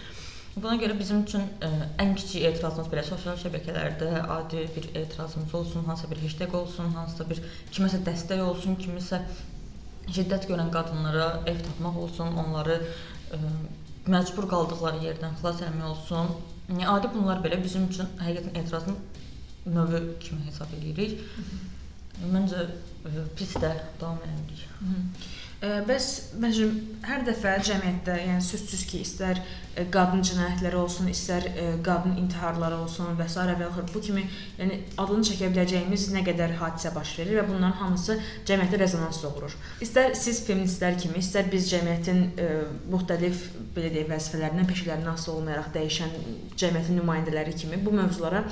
Buna 0.54 0.76
görə 0.78 0.94
bizim 0.98 1.24
üçün 1.24 1.48
ə, 1.66 1.70
ən 1.98 2.12
kiçik 2.14 2.44
etirazımız 2.46 2.90
belə 2.92 3.02
sosial 3.02 3.34
şəbəkələrdə 3.40 4.10
adi 4.36 4.68
bir 4.76 4.86
etirazımız 5.00 5.54
olsun, 5.60 5.82
hansısa 5.88 6.10
bir 6.10 6.20
hashtag 6.22 6.54
olsun, 6.54 6.92
hansısa 6.94 7.26
bir 7.30 7.40
kiməsə 7.72 7.98
dəstək 8.06 8.42
olsun, 8.44 8.78
kimisə 8.78 9.18
şiddət 10.14 10.46
görən 10.52 10.70
qadınlara 10.70 11.40
ev 11.50 11.58
tapmaq 11.66 11.98
olsun, 12.04 12.38
onları 12.44 12.78
ə, 13.34 13.40
məcbur 14.14 14.46
qaldıqları 14.52 15.02
yerdən 15.08 15.34
xilas 15.40 15.64
etmək 15.66 15.90
olsun. 15.90 16.30
Yəni 16.70 16.86
adi 16.92 17.10
bunlar 17.16 17.42
belə 17.42 17.58
bizim 17.64 17.90
üçün 17.90 18.14
həqiqətən 18.22 18.62
etirazın 18.62 19.02
növü 19.66 20.18
kimi 20.20 20.44
hesab 20.46 20.72
edirik. 20.78 21.20
Məncə 22.30 22.66
pis 23.36 23.56
də 23.58 23.70
davam 24.00 24.20
eləmirik. 24.24 24.68
Bəs 25.64 26.06
məncə 26.36 26.64
hər 27.08 27.22
dəfə 27.24 27.54
cəmiyyətdə, 27.64 28.14
yəni 28.20 28.42
sözsüz 28.44 28.82
ki, 28.88 28.98
istər 29.00 29.38
qadın 29.94 30.20
cinayətləri 30.26 30.76
olsun, 30.76 31.06
istər 31.08 31.46
qadın 31.86 32.18
intiharları 32.20 32.76
olsun 32.82 33.16
və 33.16 33.24
s. 33.30 33.38
və 33.40 33.68
axır 33.70 33.86
bu 33.94 34.02
kimi, 34.04 34.26
yəni 34.58 34.76
adını 35.00 35.24
çəkə 35.30 35.48
biləcəyimiz 35.54 36.10
nə 36.12 36.24
qədər 36.26 36.58
hadisə 36.60 36.92
baş 36.94 37.14
verir 37.20 37.40
və 37.40 37.46
bunların 37.48 37.78
hamısı 37.80 38.18
cəmiyyətdə 38.50 38.82
rezonans 38.82 39.22
doğurur. 39.24 39.56
İstər 39.86 40.12
siz 40.20 40.42
feministlər 40.44 40.98
kimi, 41.00 41.22
istər 41.24 41.48
biz 41.52 41.70
cəmiyyətin 41.72 42.20
ə, 42.36 42.50
müxtəlif 42.92 43.48
belə 43.76 43.94
deyək 43.94 44.12
vəzifələrindən, 44.12 44.68
peşələrindən 44.68 45.14
asılı 45.16 45.38
olmayaraq 45.38 45.72
dəyişən 45.78 46.12
cəmiyyətin 46.60 47.00
nümayəndələri 47.00 47.56
kimi 47.62 47.80
bu 47.80 47.96
mövzulara 47.96 48.44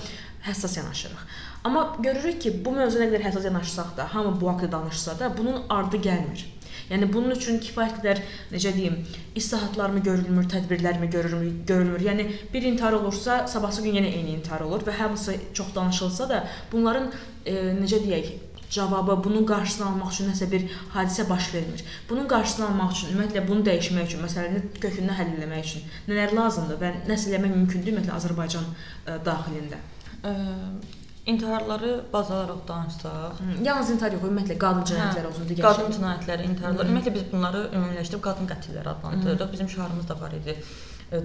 həssas 0.49 0.79
yanaşırıq. 0.81 1.29
Amma 1.69 1.85
görürük 2.01 2.41
ki, 2.43 2.57
bu 2.65 2.73
mövzuya 2.75 3.05
nə 3.05 3.13
qədər 3.13 3.29
həssas 3.29 3.45
yanaşsaq 3.47 3.93
da, 4.01 4.09
hamı 4.15 4.33
bu 4.41 4.49
haqqda 4.51 4.73
danışsa 4.73 5.19
da, 5.21 5.31
bunun 5.37 5.69
ardı 5.71 6.01
gəlmir. 6.03 6.49
Yəni 6.91 7.09
bunun 7.13 7.35
üçün 7.37 7.61
kifayət 7.63 7.99
qədər 8.01 8.23
necə 8.53 8.73
deyim, 8.77 8.99
islahatlarmı 9.39 10.03
görülmür, 10.07 10.49
tədbirlərmi 10.53 11.11
görülmür, 11.11 11.51
görülmür. 11.67 12.07
Yəni 12.09 12.29
bir 12.55 12.69
intihar 12.69 12.97
olursa, 12.99 13.47
sabahsı 13.49 13.83
gün 13.83 14.01
yenə 14.01 14.13
eyni 14.13 14.39
intihar 14.39 14.65
olur 14.67 14.87
və 14.87 14.97
hamısı 14.99 15.37
çox 15.55 15.75
danışılsa 15.75 16.29
da, 16.29 16.47
bunların 16.73 17.11
e, 17.47 17.55
necə 17.81 18.01
deyək, 18.07 18.33
cavabı, 18.73 19.19
bunun 19.25 19.45
qarşısını 19.47 19.87
almaq 19.91 20.15
üçün 20.15 20.31
nəsə 20.33 20.49
bir 20.53 20.65
hadisə 20.95 21.29
baş 21.29 21.51
vermir. 21.55 21.85
Bunun 22.09 22.29
qarşısını 22.29 22.67
almaq 22.71 22.95
üçün, 22.97 23.13
ümumiyyətlə 23.13 23.45
bunu 23.49 23.67
dəyişmək 23.69 24.09
üçün, 24.09 24.25
məsələni 24.25 24.63
kökündən 24.81 25.19
həll 25.19 25.37
etmək 25.37 25.69
üçün 25.69 25.85
nələr 26.09 26.33
lazımdır 26.39 26.81
və 26.81 26.95
nəsə 27.11 27.29
eləmək 27.33 27.55
mümkündür 27.59 27.93
ümumiyyətlə 27.93 28.17
Azərbaycan 28.17 28.67
ə, 28.73 28.75
e, 29.05 29.21
daxilində? 29.29 29.83
Ə 30.23 31.02
İntiharları 31.27 32.05
bazalaraq 32.13 32.63
danışsaq, 32.69 33.43
yalnız 33.65 33.91
intihar 33.95 34.15
yox, 34.17 34.25
ümumiyyətlə 34.27 34.57
qadın 34.59 34.87
cinayətləri 34.91 35.29
olsun, 35.29 35.45
digər 35.47 35.63
qadın 35.69 35.93
şey. 35.93 35.95
cinayətləri, 35.99 36.47
intiharlar. 36.51 36.89
Ümumiyyətlə 36.89 37.13
biz 37.15 37.29
bunları 37.33 37.61
ümumiləşdirib 37.77 38.23
qadın 38.25 38.49
qətilləri 38.51 38.91
adlandırırıq. 38.95 39.53
Bizim 39.53 39.69
şüarımız 39.69 40.09
da 40.09 40.17
var 40.21 40.33
idi. 40.39 40.57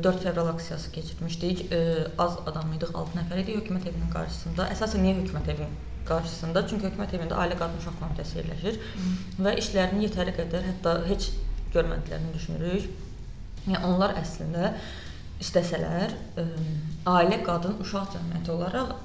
4 0.04 0.24
fevral 0.24 0.48
aksiyası 0.48 0.92
keçirmişdik. 0.92 1.74
Az 2.18 2.38
adam 2.46 2.74
idik, 2.74 2.94
6 2.94 3.18
nəfər 3.18 3.42
idi 3.42 3.56
hökumət 3.58 3.90
evinin 3.90 4.14
qarşısında. 4.14 4.68
Əsasən 4.76 5.02
niyə 5.06 5.16
hökumət 5.24 5.50
evinin 5.56 5.74
qarşısında? 6.12 6.66
Çünki 6.70 6.90
hökumət 6.92 7.18
evində 7.18 7.42
Ailə 7.42 7.58
Qadın 7.58 7.82
Uşaq 7.82 7.98
Komitəsi 8.04 8.38
yerləşir 8.42 8.78
və 9.42 9.58
işlərini 9.64 10.06
yetəri 10.06 10.38
qədər 10.38 10.70
hətta 10.74 10.98
heç 11.10 11.32
görmədiklərini 11.74 12.36
düşünürük. 12.38 12.86
Yəni 13.66 13.84
onlar 13.88 14.14
əslində 14.22 14.76
istəsələr, 15.44 16.16
ailə, 17.08 17.42
qadın, 17.46 17.78
uşaq 17.84 18.16
cəmiyyəti 18.16 18.54
olaraq 18.56 18.96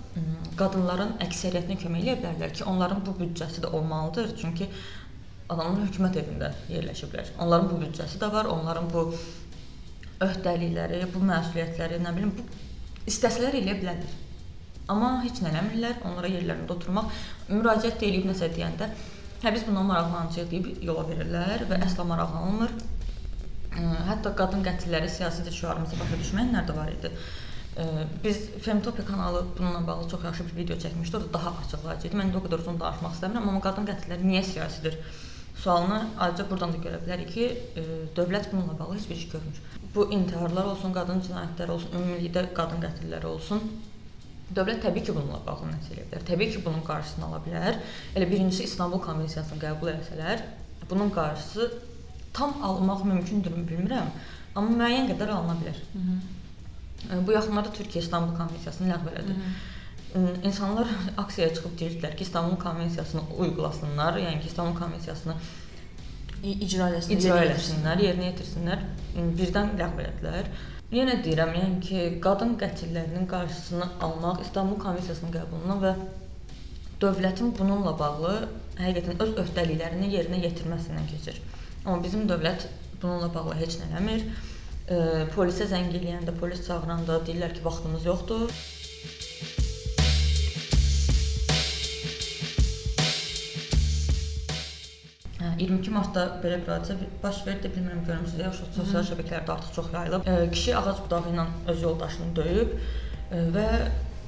qadınların 0.58 1.14
əksəriyyətinə 1.24 1.78
kömək 1.80 2.02
edə 2.04 2.16
bilərlər 2.20 2.52
ki, 2.56 2.64
onların 2.68 3.00
bu 3.06 3.14
büdcəsi 3.20 3.62
də 3.64 3.70
olmalıdır. 3.72 4.34
Çünki 4.40 4.68
adamlar 5.52 5.86
hökumət 5.86 6.18
evində 6.22 6.50
yerləşiblər. 6.72 7.32
Onların 7.40 7.70
bu 7.70 7.78
büdcəsi 7.84 8.20
də 8.20 8.28
var, 8.32 8.48
onların 8.52 8.90
bu 8.92 9.06
öhdəlikləri, 10.26 11.00
bu 11.14 11.22
məsuliyyətləri, 11.28 12.02
nə 12.04 12.12
bilim, 12.16 12.34
bu 12.36 12.44
istəsələr 13.10 13.56
eləyə 13.62 13.78
bilərlər. 13.80 14.20
Amma 14.92 15.14
heç 15.22 15.40
nə 15.42 15.52
eləmirlər, 15.52 16.00
onlara 16.08 16.30
yerlərində 16.30 16.76
oturmaq, 16.76 17.10
müraciət 17.48 18.02
edib 18.08 18.26
nəsə 18.28 18.50
deyəndə, 18.52 18.90
hə 19.42 19.52
biz 19.54 19.64
bundan 19.66 19.88
maraqlanacağıq 19.88 20.50
deyib 20.50 20.84
yola 20.86 21.06
verirlər 21.08 21.64
və 21.70 21.80
əsla 21.86 22.06
maraqlanmır. 22.12 22.74
Hətta 24.08 24.34
qadın 24.36 24.64
qətilləri 24.66 25.08
siyasi 25.08 25.44
şüarımızı 25.56 25.98
başa 26.00 26.20
düşməyənlər 26.20 26.68
də 26.68 26.76
var 26.76 26.92
idi. 26.92 27.10
Biz 28.24 28.40
Femtopia 28.64 29.04
kanalı 29.04 29.44
bununla 29.58 29.86
bağlı 29.86 30.08
çox 30.08 30.24
yaxşı 30.24 30.46
bir 30.46 30.56
video 30.56 30.76
çəkmişdi. 30.76 31.16
Orada 31.16 31.32
daha 31.32 31.52
açıqlayıcı 31.64 32.08
idi. 32.08 32.16
Mən 32.20 32.32
də 32.34 32.40
o 32.40 32.42
qədər 32.44 32.60
uzun 32.60 32.80
danışmaq 32.80 33.14
istəmirəm, 33.16 33.46
amma 33.48 33.62
qadın 33.64 33.88
qətilləri 33.88 34.26
niyə 34.28 34.42
siyasidir? 34.44 34.98
Sualını 35.62 36.02
ayrıca 36.18 36.50
buradan 36.50 36.74
da 36.74 36.82
görə 36.84 36.98
bilərik 37.04 37.32
ki, 37.32 37.46
dövlət 38.16 38.50
bununla 38.52 38.76
bağlı 38.78 38.98
heç 38.98 39.08
bir 39.08 39.16
iş 39.16 39.28
görmür. 39.32 39.62
Bu 39.94 40.06
intiharlar 40.12 40.68
olsun, 40.74 40.92
qadın 40.92 41.24
cinayətləri 41.24 41.70
olsun, 41.70 41.96
ümumilikdə 41.96 42.44
qadın 42.56 42.84
qətilləri 42.84 43.26
olsun, 43.26 43.64
Dövlət 44.52 44.82
təbii 44.84 45.00
ki, 45.06 45.14
bununla 45.16 45.38
bağlı 45.46 45.70
nəsə 45.70 45.94
edə 45.94 46.02
bilər. 46.10 46.24
Təbii 46.28 46.50
ki, 46.52 46.58
bunun 46.64 46.82
qarşısını 46.84 47.24
ala 47.24 47.38
bilər. 47.46 47.78
Elə 48.12 48.26
birincisi 48.28 48.66
İstanbul 48.68 49.00
Konvensiyasını 49.00 49.56
qəbul 49.62 49.88
etsələr, 49.94 50.42
bunun 50.90 51.08
qarşısı 51.14 51.70
tam 52.32 52.54
almaq 52.62 53.04
mümkündürmü 53.04 53.66
bilmirəm, 53.70 54.08
amma 54.54 54.76
müəyyən 54.82 55.10
qədər 55.12 55.30
alına 55.36 55.58
bilər. 55.60 55.78
Hı 55.92 56.04
-hı. 56.06 57.26
Bu 57.26 57.32
yaxınlarda 57.32 57.68
Türkiyə 57.68 57.98
İstanbul 57.98 58.36
Konvensiyasını 58.36 58.92
ləğv 58.92 59.06
elədi. 59.12 59.34
Hı 60.14 60.18
-hı. 60.18 60.44
İnsanlar 60.44 60.88
aksiyaya 61.16 61.54
çıxıb 61.54 61.78
deyirdilər 61.80 62.16
ki, 62.16 62.22
İstanbul 62.22 62.56
Konvensiyasını 62.56 63.20
uyğulasınlar, 63.38 64.16
yəni 64.16 64.40
ki, 64.40 64.46
İstanbul 64.46 64.78
Konvensiyasını 64.80 65.34
icra 66.42 66.88
eləsinlər, 66.90 67.18
icra 67.18 67.44
eləsinlər, 67.44 68.02
yerinə 68.06 68.24
yetirsinlər. 68.30 68.78
Birdən 69.38 69.72
ləğv 69.78 70.02
elədilər. 70.02 70.50
Yenə 70.92 71.14
deyirəm, 71.24 71.54
yəni 71.56 71.80
ki, 71.80 72.00
qadın 72.24 72.56
qətillərinin 72.60 73.26
qarşısını 73.26 73.86
almaq 74.00 74.42
İstanbul 74.44 74.78
Konvensiyasının 74.82 75.32
qəbulundan 75.32 75.80
və 75.86 75.94
dövlətin 77.00 77.54
bununla 77.58 77.98
bağlı 77.98 78.34
həqiqətən 78.78 79.22
öz 79.24 79.32
öhdəliklərini 79.44 80.12
yerinə 80.12 80.42
yetirməsindən 80.44 81.08
keçir. 81.14 81.40
Amma 81.84 81.98
bizim 82.02 82.28
dövlət 82.30 82.68
bununla 83.02 83.28
bağlı 83.34 83.56
heç 83.58 83.80
nə 83.80 83.88
eləmir. 83.90 84.20
E, 84.86 84.98
polisə 85.34 85.66
zəng 85.70 85.88
eləyəndə, 85.90 86.34
polis 86.38 86.60
çağıranda 86.66 87.16
deyirlər 87.26 87.56
ki, 87.56 87.64
vaxtımız 87.64 88.06
yoxdur. 88.06 88.52
Hə, 95.40 95.50
22 95.58 95.90
martda 95.96 96.28
belə 96.44 96.60
bir 96.62 96.70
hadisə 96.76 97.10
baş 97.24 97.42
verdi, 97.48 97.72
bilmirəm 97.74 98.04
görmüsüz 98.06 98.44
ya, 98.44 98.52
sosial 98.60 99.02
şəbəkələrdə 99.10 99.56
artıq 99.56 99.74
çox 99.80 99.90
yayılıb. 99.96 100.28
E, 100.30 100.38
kişi 100.54 100.76
ağac 100.78 101.02
budağı 101.08 101.34
ilə 101.34 101.48
öz 101.74 101.82
yoldaşını 101.88 102.30
döyüb 102.38 102.78
e, 102.78 103.42
və 103.58 103.66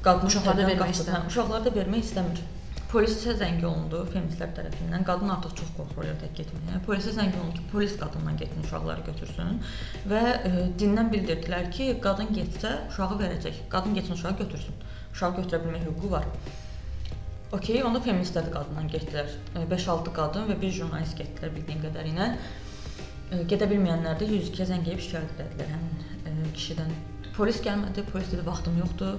qadın 0.02 0.26
uşaqlara 0.32 0.66
vermək 0.72 0.98
istəmir. 0.98 1.30
Uşaqlara 1.30 1.68
da 1.68 1.76
vermək 1.78 2.02
istəmir. 2.08 2.42
Polisə 2.94 3.32
zəng 3.34 3.56
olundu 3.66 4.04
feministlər 4.06 4.52
tərəfindən. 4.54 5.02
Qadın 5.08 5.32
artıq 5.34 5.56
çox 5.58 5.70
qorxur 5.74 6.06
evdə 6.06 6.28
getməyə. 6.36 6.76
Polisə 6.86 7.10
zəng 7.16 7.32
olundu 7.40 7.56
ki, 7.56 7.64
polis 7.72 7.96
qadından 7.98 8.36
getsin, 8.38 8.60
uşaqları 8.68 9.02
götürsün 9.08 9.56
və 10.12 10.20
e, 10.36 10.52
dindən 10.78 11.10
bildirdilər 11.10 11.72
ki, 11.74 11.88
qadın 12.04 12.30
getsə 12.36 12.70
uşağı 12.92 13.16
verəcək. 13.24 13.58
Qadın 13.72 13.96
getsin 13.98 14.14
uşağı 14.14 14.36
götürsün. 14.42 14.76
Uşağı 15.10 15.34
götürə 15.40 15.60
bilmək 15.64 15.88
hüququ 15.88 16.12
var. 16.12 16.28
Okay, 17.58 17.82
onda 17.88 17.98
feministlər 18.04 18.46
də 18.46 18.54
qadından 18.54 18.86
getdilər. 18.94 19.34
5-6 19.74 20.12
e, 20.12 20.14
qadın 20.20 20.46
və 20.52 20.60
bir 20.62 20.72
jurnalist 20.78 21.18
getdilər 21.18 21.50
bildiyim 21.56 21.82
qədərilə. 21.88 22.30
E, 22.30 23.42
gedə 23.50 23.70
bilməyənlər 23.74 24.22
də 24.22 24.30
102-yə 24.30 24.68
zəng 24.70 24.86
edib 24.86 25.02
şikayət 25.08 25.42
etdilər 25.48 25.74
həmin 25.74 26.06
e, 26.30 26.54
kişidən. 26.54 26.94
Polis 27.34 27.58
gəlmədi, 27.66 28.06
polis 28.14 28.30
dedi 28.30 28.46
vaxtım 28.46 28.78
yoxdur. 28.84 29.18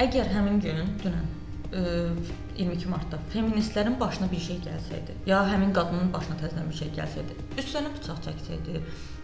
Əgər 0.00 0.32
həmin 0.32 0.64
gün 0.64 0.96
dünən 1.04 1.41
22 1.72 2.88
martda 2.88 3.18
feministlərin 3.32 3.96
başına 4.00 4.28
bir 4.30 4.42
şey 4.48 4.58
gəlsəydi, 4.66 5.14
ya 5.26 5.40
həmin 5.48 5.72
qadının 5.76 6.12
başına 6.12 6.36
təzədən 6.42 6.68
bir 6.68 6.78
şey 6.82 6.92
gəlsəydi, 6.98 7.36
üstünə 7.62 7.92
bıçaq 7.94 8.18
çəksəydi, 8.26 8.82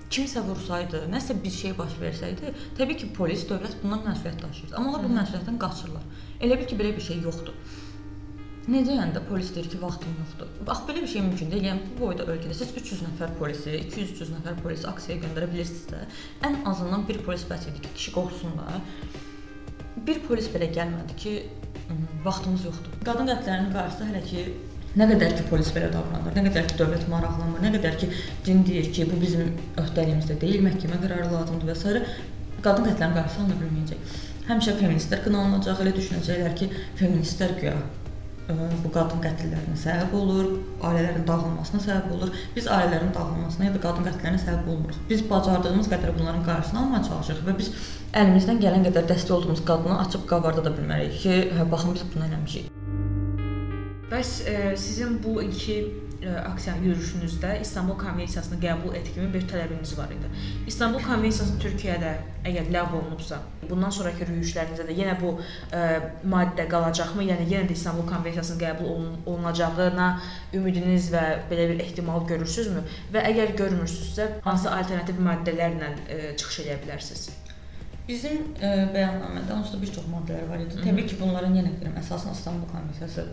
kimsə 0.09 0.41
vursaydı, 0.47 1.03
nəsə 1.13 1.37
bir 1.43 1.53
şey 1.53 1.75
baş 1.79 1.99
versəydi, 2.01 2.55
təbii 2.79 2.97
ki, 3.03 3.11
polis, 3.17 3.45
dövlət 3.51 3.77
bundan 3.83 4.07
məsuliyyət 4.07 4.41
daşıyır. 4.45 4.73
Amma 4.79 4.95
onlar 4.95 5.05
bu 5.05 5.13
məsuliyyətdən 5.19 5.61
qaçırlar. 5.61 6.09
Elə 6.41 6.57
bil 6.61 6.71
ki, 6.71 6.79
belə 6.81 6.95
bir 6.97 7.05
şey 7.05 7.21
yoxdur. 7.27 7.53
Necə 8.69 8.97
yəni 8.97 9.15
də 9.17 9.23
polis 9.29 9.53
deyir 9.55 9.69
ki, 9.73 9.79
vaxtım 9.81 10.17
yoxdur. 10.23 10.49
Bax 10.69 10.83
belə 10.89 11.03
bir 11.05 11.09
şey 11.13 11.23
mümkün 11.25 11.53
deyil. 11.53 11.69
Yəni 11.71 11.87
bu 11.87 12.03
boyda 12.03 12.27
ölkədə 12.29 12.57
siz 12.57 12.73
300 12.77 13.05
nəfər 13.07 13.33
polisi, 13.39 13.77
200-300 13.87 14.35
nəfər 14.35 14.59
polisi 14.65 14.85
aksiyaya 14.91 15.23
göndərə 15.23 15.49
bilirsinizsə, 15.53 16.03
ən 16.49 16.61
azından 16.69 17.07
bir 17.09 17.23
polis 17.25 17.47
bəs 17.49 17.65
idi 17.71 17.81
ki, 17.85 17.95
kişi 17.95 18.13
qorxsun 18.17 18.59
da. 18.61 18.81
Bir 20.09 20.21
polis 20.27 20.51
belə 20.53 20.69
gəlmədi 20.73 21.17
ki, 21.23 21.33
vaxtımız 22.25 22.65
yoxdur. 22.69 22.97
Qadın 23.07 23.31
qətlərinin 23.33 23.71
qarşısı 23.75 24.09
hələ 24.11 24.25
ki 24.31 24.49
Nə 24.99 25.05
qədər 25.07 25.35
ki 25.37 25.43
polis 25.51 25.69
belə 25.77 25.91
davranır, 25.93 26.33
nə 26.35 26.43
qədər 26.47 26.65
ki 26.71 26.79
dövlət 26.79 27.05
maraqlanmır, 27.13 27.61
nə 27.61 27.71
qədər 27.75 27.99
ki 28.01 28.07
din 28.47 28.63
deyir 28.67 28.89
ki, 28.97 29.05
bu 29.11 29.19
bizim 29.21 29.51
öhdəliyimizdə 29.83 30.39
deyil, 30.41 30.65
məhkəmə 30.65 30.97
qərarı 31.03 31.29
lazımdır 31.35 31.69
və 31.69 31.77
s. 31.77 32.01
qadın 32.65 32.89
qətlərinin 32.89 33.19
qarşısı 33.19 33.43
alına 33.45 33.59
bilməyəcək. 33.61 34.17
Həmişə 34.49 34.75
feministlər 34.81 35.23
qınanılacaq, 35.27 35.85
elə 35.85 35.93
düşünəcəklər 36.01 36.57
ki, 36.59 36.71
feministlər 36.99 37.55
güya 37.61 37.77
bu 38.49 38.91
qadın 38.93 39.21
qətllərinə 39.21 39.77
səbəb 39.77 40.15
olur, 40.17 40.47
ailələrin 40.89 41.27
dağılmasına 41.29 41.81
səbəb 41.85 42.15
olur. 42.17 42.33
Biz 42.57 42.69
ailələrin 42.73 43.13
dağılmasına 43.15 43.69
ya 43.69 43.75
da 43.75 43.83
qadın 43.83 44.09
qətlərinə 44.09 44.41
səbəb 44.45 44.71
olmuruq. 44.73 45.03
Biz 45.11 45.25
bacardığımız 45.31 45.91
qədər 45.93 46.15
bunların 46.17 46.45
qarşısını 46.47 46.81
almağa 46.81 47.03
çalışırıq 47.11 47.45
və 47.51 47.57
biz 47.61 47.71
əlimizdən 48.17 48.63
gələn 48.65 48.89
qədər 48.89 49.09
dəstək 49.13 49.37
olduğumuz 49.37 49.65
qadını 49.69 50.01
açıb 50.07 50.25
qabarda 50.33 50.65
da 50.65 50.73
bilmərik 50.79 51.21
ki, 51.23 51.39
hə 51.59 51.71
baxın 51.71 51.97
biz 51.99 52.07
bunu 52.15 52.25
eləmişik. 52.31 52.73
Bəs 54.09 54.31
e, 54.49 54.77
sizin 54.77 55.19
bu 55.25 55.43
ilki 55.43 55.77
e, 55.83 56.08
aksiya 56.27 56.77
yürüşünüzdə 56.83 57.61
İstanbul 57.61 57.99
Konvensiyasını 57.99 58.59
qəbul 58.63 58.97
et 58.99 59.07
kimi 59.15 59.29
bir 59.35 59.45
tələbiniz 59.49 59.95
var 59.99 60.11
idi. 60.11 60.31
İstanbul 60.67 61.03
Konvensiyası 61.07 61.59
Türkiyədə 61.63 62.13
əgər 62.49 62.71
ləğv 62.75 62.97
olunubsa, 62.99 63.39
bundan 63.71 63.95
sonrakı 63.95 64.27
yürüşlərinizdə 64.27 64.89
də 64.89 64.97
yenə 64.99 65.15
bu 65.21 65.37
e, 65.39 65.83
maddə 66.27 66.67
qalacaqmı? 66.71 67.27
Yəni 67.31 67.49
yenə 67.53 67.71
də 67.71 67.77
İstanbul 67.79 68.09
Konvensiyasının 68.11 68.63
qəbul 68.65 68.91
olun 68.93 69.17
olunacağına 69.27 70.09
ümidiniz 70.59 71.11
və 71.15 71.25
belə 71.51 71.69
bir 71.73 71.85
ehtimal 71.87 72.27
görürsünüzmü? 72.27 72.83
Və 73.15 73.27
əgər 73.33 73.55
görmürsünüzsə, 73.61 74.31
hansı 74.47 74.73
alternativ 74.75 75.21
maddələrlə 75.23 75.93
e, 76.09 76.23
çıxış 76.37 76.65
edə 76.67 76.81
bilərsiniz? 76.83 77.29
Bizim 78.09 78.55
e, 78.59 78.69
bəyannamədə 78.95 79.53
onsuz 79.55 79.77
da 79.77 79.83
bir 79.83 79.93
çox 79.93 80.07
maddələr 80.11 80.49
var 80.51 80.63
idi. 80.65 80.81
Təbii 80.83 81.07
ki, 81.11 81.21
bunların 81.21 81.55
yenə 81.61 81.75
deyirəm, 81.77 81.99
əsasən 82.03 82.35
İstanbul 82.35 82.71
Konvensiyası 82.73 83.29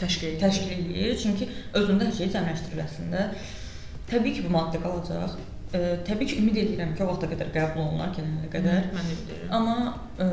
təşkil. 0.00 0.38
Təşkil 0.42 0.76
edir. 0.76 1.16
Çünki 1.22 1.48
özündə 1.78 2.08
hər 2.08 2.16
şey 2.20 2.30
cəmləşdirir 2.34 2.84
əslində. 2.84 3.26
Təbii 4.10 4.36
ki, 4.36 4.46
bu 4.46 4.54
maddə 4.54 4.80
qalacaq. 4.82 5.36
E, 5.74 5.80
təbii 6.06 6.28
ki, 6.30 6.38
ümid 6.42 6.58
edirəm 6.62 6.94
ki, 6.94 7.02
o 7.02 7.08
vaxta 7.10 7.28
qədər 7.32 7.50
qəbul 7.54 7.82
olunar 7.82 8.12
genələ 8.14 8.50
qədər. 8.52 8.88
Mən 8.94 9.08
bilirəm. 9.10 9.52
Amma 9.58 9.76
e, 10.22 10.28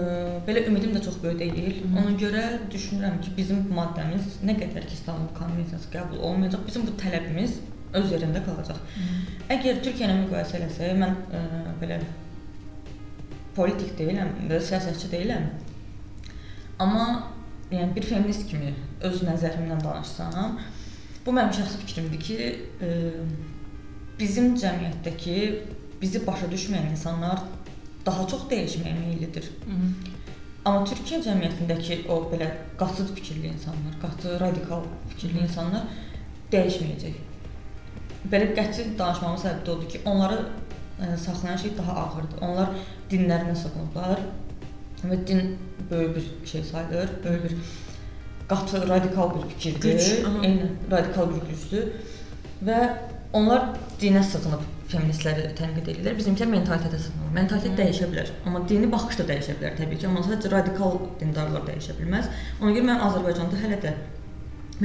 belə 0.48 0.66
ümidim 0.70 0.94
də 0.96 1.02
çox 1.06 1.18
böyük 1.24 1.40
deyil. 1.40 1.80
Hı. 1.82 1.92
Ona 2.04 2.16
görə 2.22 2.44
düşünürəm 2.74 3.22
ki, 3.26 3.34
bizim 3.38 3.64
bu 3.68 3.78
maddəmiz 3.80 4.42
nə 4.46 4.58
qədər 4.60 4.86
ki, 4.88 4.98
İstanbul 5.00 5.32
Konvensiyası 5.38 5.90
qəbul 5.96 6.22
olmayacaq, 6.30 6.66
bizim 6.68 6.86
bu 6.90 6.98
tələbimiz 7.02 7.58
öz 7.98 8.14
yerində 8.14 8.44
qalacaq. 8.46 8.84
Hı. 8.98 9.08
Əgər 9.58 9.82
Türkiyə 9.88 10.10
ilə 10.10 10.20
müqayisə 10.26 10.60
eləsək, 10.62 10.94
mən 11.02 11.18
e, 11.40 11.44
belə 11.82 12.02
politik 13.56 13.98
deyiləm 13.98 14.36
siyasətçi 14.52 15.10
deyiləm. 15.12 15.50
Amma 16.82 17.08
yəni 17.72 17.96
bir 17.96 18.06
feminist 18.08 18.48
kimi 18.50 18.76
öz 19.08 19.24
nəzərimdən 19.28 19.82
danışsam, 19.84 20.60
bu 21.26 21.34
mənim 21.36 21.54
şəxsi 21.58 21.82
fikrimdir 21.86 22.22
ki, 22.28 22.38
e, 22.82 22.90
bizim 24.20 24.54
cəmiyyətdəki 24.62 25.36
bizi 26.02 26.22
başa 26.28 26.50
düşməyən 26.52 26.92
insanlar 26.96 27.44
daha 28.06 28.28
çox 28.28 28.48
dəyişməyə 28.52 28.94
meyllidir. 29.00 29.50
Amma 30.66 30.86
Türkiyə 30.86 31.22
cəmiyyətindəki 31.26 32.04
o 32.14 32.20
belə 32.30 32.52
qatı 32.78 33.06
fikirli 33.16 33.50
insanlar, 33.56 33.98
qatı 34.02 34.40
radikal 34.40 34.84
fikirli 35.10 35.40
Hı 35.40 35.48
insanlar 35.48 35.88
dəyişməyəcək. 36.52 37.16
Belə 38.32 38.52
qəti 38.58 38.86
danışmamın 39.00 39.42
səbəbi 39.42 39.66
də 39.66 39.72
odur 39.74 39.90
ki, 39.90 40.02
onları 40.06 40.38
ə, 40.42 41.08
e, 41.08 41.18
saxlayan 41.18 41.58
şey 41.58 41.72
daha 41.78 41.96
ağırdır. 42.04 42.44
Onlar 42.46 42.74
dinlərinə 43.10 43.56
sığınıblar 43.58 44.22
və 45.02 45.18
din 45.28 45.56
böyük 45.90 46.16
bir 46.18 46.50
şey 46.52 46.64
sayılır, 46.64 47.16
böyük 47.24 47.44
bir 47.44 47.56
qatı, 48.52 48.84
radikal 48.90 49.34
bir 49.36 49.48
fikirdir. 49.54 49.96
Güc, 49.96 50.46
Eyni, 50.48 50.70
radikal 50.92 51.32
bir 51.32 51.42
gücdür. 51.50 51.90
Və 52.68 52.80
onlar 53.34 53.72
dinə 54.02 54.22
sığınıb 54.28 54.68
feministləri 54.92 55.50
tənqid 55.58 55.88
edirlər. 55.88 56.18
Bizimkilər 56.20 56.52
mentalitetə 56.52 57.00
sığınır. 57.00 57.34
Mentalitet 57.36 57.78
dəyişə 57.80 58.10
bilər, 58.12 58.32
amma 58.46 58.64
dini 58.70 58.90
baxış 58.92 59.22
da 59.22 59.28
dəyişə 59.32 59.58
bilər 59.60 59.78
təbii 59.80 60.02
ki, 60.02 60.10
amma 60.10 60.24
sadəcə 60.28 60.52
radikal 60.52 61.00
dindarlar 61.22 61.64
dəyişə 61.70 61.96
bilməz. 62.00 62.28
Ona 62.62 62.76
görə 62.76 62.90
mən 62.92 63.06
Azərbaycanda 63.08 63.62
hələ 63.64 63.80
də 63.86 63.96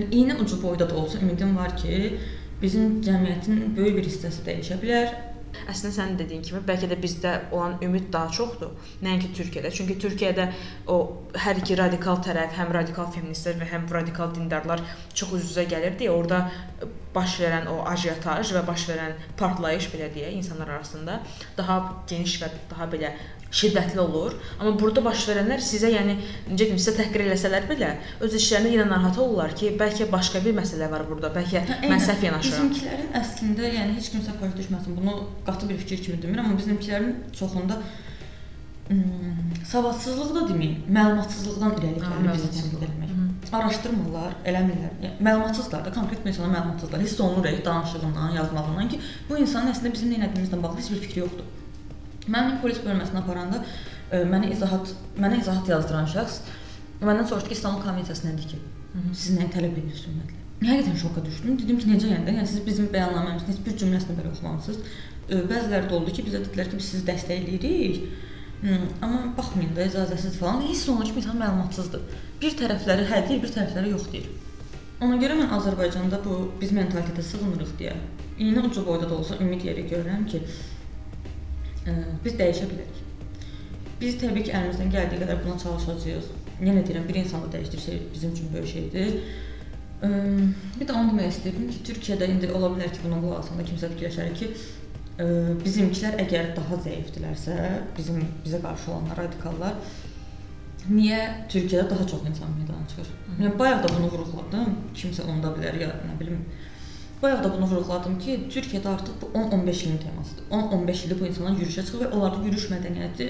iynə 0.04 0.38
ucu 0.42 0.60
boyda 0.62 0.88
da 0.90 0.94
olsa 1.00 1.18
ümidim 1.18 1.56
var 1.56 1.74
ki, 1.76 2.18
bizim 2.62 3.00
cəmiyyətin 3.04 3.74
böyük 3.76 3.98
bir 3.98 4.06
hissəsi 4.10 4.44
dəyişə 4.46 4.78
bilər 4.82 5.10
Əslində 5.70 5.94
sənin 5.96 6.18
dediyin 6.20 6.44
kimi 6.46 6.62
bəlkə 6.66 6.90
də 6.90 6.98
bizdə 7.02 7.32
olan 7.56 7.78
ümid 7.84 8.10
daha 8.14 8.30
çoxdur, 8.38 8.74
nəinki 9.06 9.32
Türkiyədə. 9.38 9.72
Çünki 9.78 9.98
Türkiyədə 10.02 10.48
o 10.92 10.98
hər 11.46 11.62
iki 11.62 11.78
radikal 11.78 12.20
tərəf, 12.26 12.54
həm 12.58 12.72
radikal 12.76 13.10
feministlər 13.14 13.60
və 13.62 13.70
həm 13.72 13.88
radikal 13.98 14.32
dindarlar 14.36 14.84
çox 15.14 15.36
üz-üzə 15.40 15.66
gəlirdi. 15.70 16.10
Orda 16.12 16.44
baş 17.16 17.38
verən 17.40 17.70
o 17.72 17.78
ajiotaj 17.88 18.52
və 18.56 18.62
baş 18.66 18.88
verən 18.90 19.16
partlayış 19.40 19.88
belə 19.92 20.10
deyək 20.14 20.36
insanlar 20.36 20.74
arasında 20.76 21.20
daha 21.56 21.78
geniş 22.10 22.36
və 22.42 22.50
daha 22.70 22.88
belə 22.92 23.14
şiddətli 23.50 24.00
olur. 24.00 24.34
Amma 24.58 24.72
burada 24.80 25.04
baş 25.04 25.26
verənlər 25.30 25.62
sizə, 25.64 25.90
yəni 25.92 26.16
necə 26.48 26.58
deyim, 26.64 26.80
sizə 26.80 26.96
təhqir 26.98 27.26
eləsələr 27.26 27.68
belə 27.70 27.92
öz 28.24 28.38
işlərinə 28.40 28.72
yenə 28.74 28.88
narahat 28.90 29.20
olurlar 29.22 29.54
ki, 29.56 29.74
bəlkə 29.80 30.08
başqa 30.12 30.42
bir 30.44 30.56
məsələ 30.58 30.90
var 30.92 31.06
burada. 31.08 31.30
Bəlkə 31.36 31.62
hə, 31.62 31.78
mən 31.86 32.02
səhv 32.02 32.26
yanaşıram. 32.26 32.72
Bizimkilərin 32.72 33.14
əslində, 33.22 33.70
yəni 33.78 33.96
heç 34.00 34.10
kimsə 34.14 34.34
başa 34.40 34.58
düşməsin. 34.58 34.98
Bunu 34.98 35.20
qatı 35.46 35.70
bir 35.70 35.78
fikir 35.84 36.02
kimi 36.08 36.20
demirəm, 36.24 36.50
amma 36.50 36.60
bizimkilərin 36.60 37.14
çoxunda 37.38 37.80
Hmm, 38.86 39.50
savadsızlıq 39.66 40.28
da 40.34 40.42
deməyim, 40.46 40.74
məlumatsızlıqdan 40.94 41.72
irəli 41.80 42.02
gəlir 42.04 42.28
bizi 42.36 42.50
tənqid 42.54 42.84
etmək. 42.86 43.14
Araşdırmırlar, 43.58 44.36
eləmirlər. 44.46 44.92
Yəni, 45.02 45.24
məlumatsızlar 45.26 45.82
da, 45.86 45.92
konkret 45.94 46.22
bir 46.22 46.30
insana 46.30 46.52
məlumatsızlar. 46.52 47.02
Hiss 47.02 47.20
olunur 47.20 47.64
danışığından, 47.64 48.30
yazmağından 48.38 48.88
ki, 48.92 49.00
bu 49.28 49.38
insanın 49.42 49.72
əslində 49.72 49.92
bizim 49.96 50.14
nə 50.14 50.28
etdiyimizlə 50.28 50.62
bağlı 50.62 50.78
heç 50.78 50.90
bir 50.94 51.02
fikri 51.06 51.24
yoxdur. 51.24 51.65
Məni 52.32 52.60
polis 52.62 52.80
bölməsinə 52.84 53.22
aparanda 53.22 53.60
ə, 53.62 53.66
e, 54.18 54.22
mənə 54.30 54.50
izahat 54.54 54.92
mənə 55.18 55.40
izahat 55.42 55.68
yazdıran 55.70 56.08
şəxs 56.10 56.40
məndən 57.02 57.28
soruşdu 57.28 57.52
ki, 57.52 57.58
İstanbul 57.58 57.82
konvensiyası 57.84 58.26
nədir 58.28 58.50
ki? 58.52 58.58
Siz 59.12 59.36
nəyi 59.36 59.50
tələb 59.52 59.76
edirsiniz 59.76 60.06
ümumiyyətlə? 60.10 60.44
Həqiqətən 60.66 60.96
şoka 61.02 61.24
düşdüm. 61.26 61.58
Dedim 61.60 61.80
ki, 61.82 61.90
necə 61.90 62.08
yəni? 62.08 62.32
Yəni 62.38 62.48
siz 62.48 62.62
bizim 62.64 62.86
bəyannaməmizin 62.94 63.50
heç 63.52 63.58
bir 63.66 63.76
cümləsini 63.82 64.16
belə 64.16 64.30
oxumamısınız. 64.32 64.94
E, 65.28 65.42
bəziləri 65.50 65.90
də 65.90 65.98
oldu 65.98 66.14
ki, 66.16 66.24
bizə 66.30 66.40
dedilər 66.46 66.70
ki, 66.70 66.80
biz 66.80 66.88
sizi 66.94 67.04
dəstəkləyirik. 67.10 68.06
Amma 69.04 69.34
baxmayın 69.36 69.74
da 69.76 69.84
icazəsiz 69.84 70.38
falan. 70.40 70.62
Hiss 70.64 70.88
olunur 70.88 71.10
ki, 71.10 71.20
insan 71.20 71.36
məlumatsızdır. 71.42 72.06
Bir 72.40 72.56
tərəfləri 72.56 73.04
hə 73.10 73.20
deyir, 73.28 73.42
bir 73.44 73.52
tərəfləri 73.52 73.92
yox 73.92 74.08
deyir. 74.14 74.30
Ona 75.04 75.18
görə 75.20 75.36
mən 75.36 75.52
Azərbaycanda 75.52 76.22
bu 76.24 76.38
biz 76.60 76.72
mentalitetə 76.72 77.20
sığınırıq 77.20 77.74
deyə 77.76 77.92
iynə 78.40 78.62
ucu 78.64 78.84
boyda 78.86 79.08
da 79.10 79.14
olsa 79.18 79.36
ümid 79.44 79.64
yeri 79.64 79.84
görürəm 79.90 80.24
ki, 80.30 80.40
biz 82.24 82.38
dəyişə 82.40 82.68
bilərik. 82.70 83.02
Biz 84.00 84.18
təbii 84.20 84.46
ki, 84.46 84.54
əlimizdən 84.58 84.92
gəldiyi 84.92 85.22
qədər 85.22 85.42
buna 85.44 85.56
çalışacağıq. 85.62 86.30
Yenə 86.66 86.82
deyirəm, 86.86 87.06
bir 87.08 87.20
insanı 87.22 87.52
dəyişdirsək 87.52 88.08
bizim 88.14 88.32
üçün 88.32 88.50
böyük 88.54 88.68
şeydir. 88.72 89.14
Bir 90.02 90.88
də 90.88 90.92
onu 90.92 91.14
demək 91.14 91.30
istəyirəm 91.32 91.70
ki, 91.72 91.84
Türkiyədə 91.90 92.28
indi 92.32 92.50
ola 92.52 92.72
bilər 92.74 92.90
ki, 92.92 93.00
buna 93.04 93.20
qulaq 93.22 93.40
asanda 93.44 93.64
kimsə 93.68 93.88
fikirləşər 93.94 94.34
ki, 94.36 94.50
bizimkilər 95.64 96.18
əgər 96.26 96.50
daha 96.58 96.76
zəifdirlərsə, 96.84 97.56
bizim 97.96 98.20
bizə 98.44 98.60
qarşı 98.64 98.90
olanlar 98.92 99.22
radikallar 99.22 99.78
niyə 100.90 101.20
Türkiyədə 101.50 101.88
daha 101.90 102.04
çox 102.06 102.26
insan 102.28 102.52
meydana 102.58 102.84
çıxır? 102.90 103.08
Yəni 103.40 103.58
bayaq 103.58 103.80
da 103.82 103.88
bunu 103.94 104.10
vurğuladım. 104.12 104.74
Kimsə 104.94 105.24
onda 105.26 105.50
bilər 105.56 105.80
ya 105.80 105.88
nə 106.04 106.14
bilim 106.20 106.44
Bayaq 107.22 107.44
da 107.44 107.52
bunu 107.52 107.66
vurğuladım 107.70 108.18
ki, 108.18 108.32
Türkiyədə 108.52 108.88
artıq 108.88 109.14
bu 109.22 109.26
10-15 109.38 109.84
ilin 109.84 109.98
temasıdır. 109.98 110.44
10-15 110.50 111.04
ildir 111.04 111.20
bu 111.20 111.26
insanlar 111.26 111.56
yürüşə 111.60 111.84
çıxır 111.86 112.02
və 112.02 112.10
onlarda 112.12 112.42
yürüş 112.44 112.66
mədəniyyəti 112.72 113.28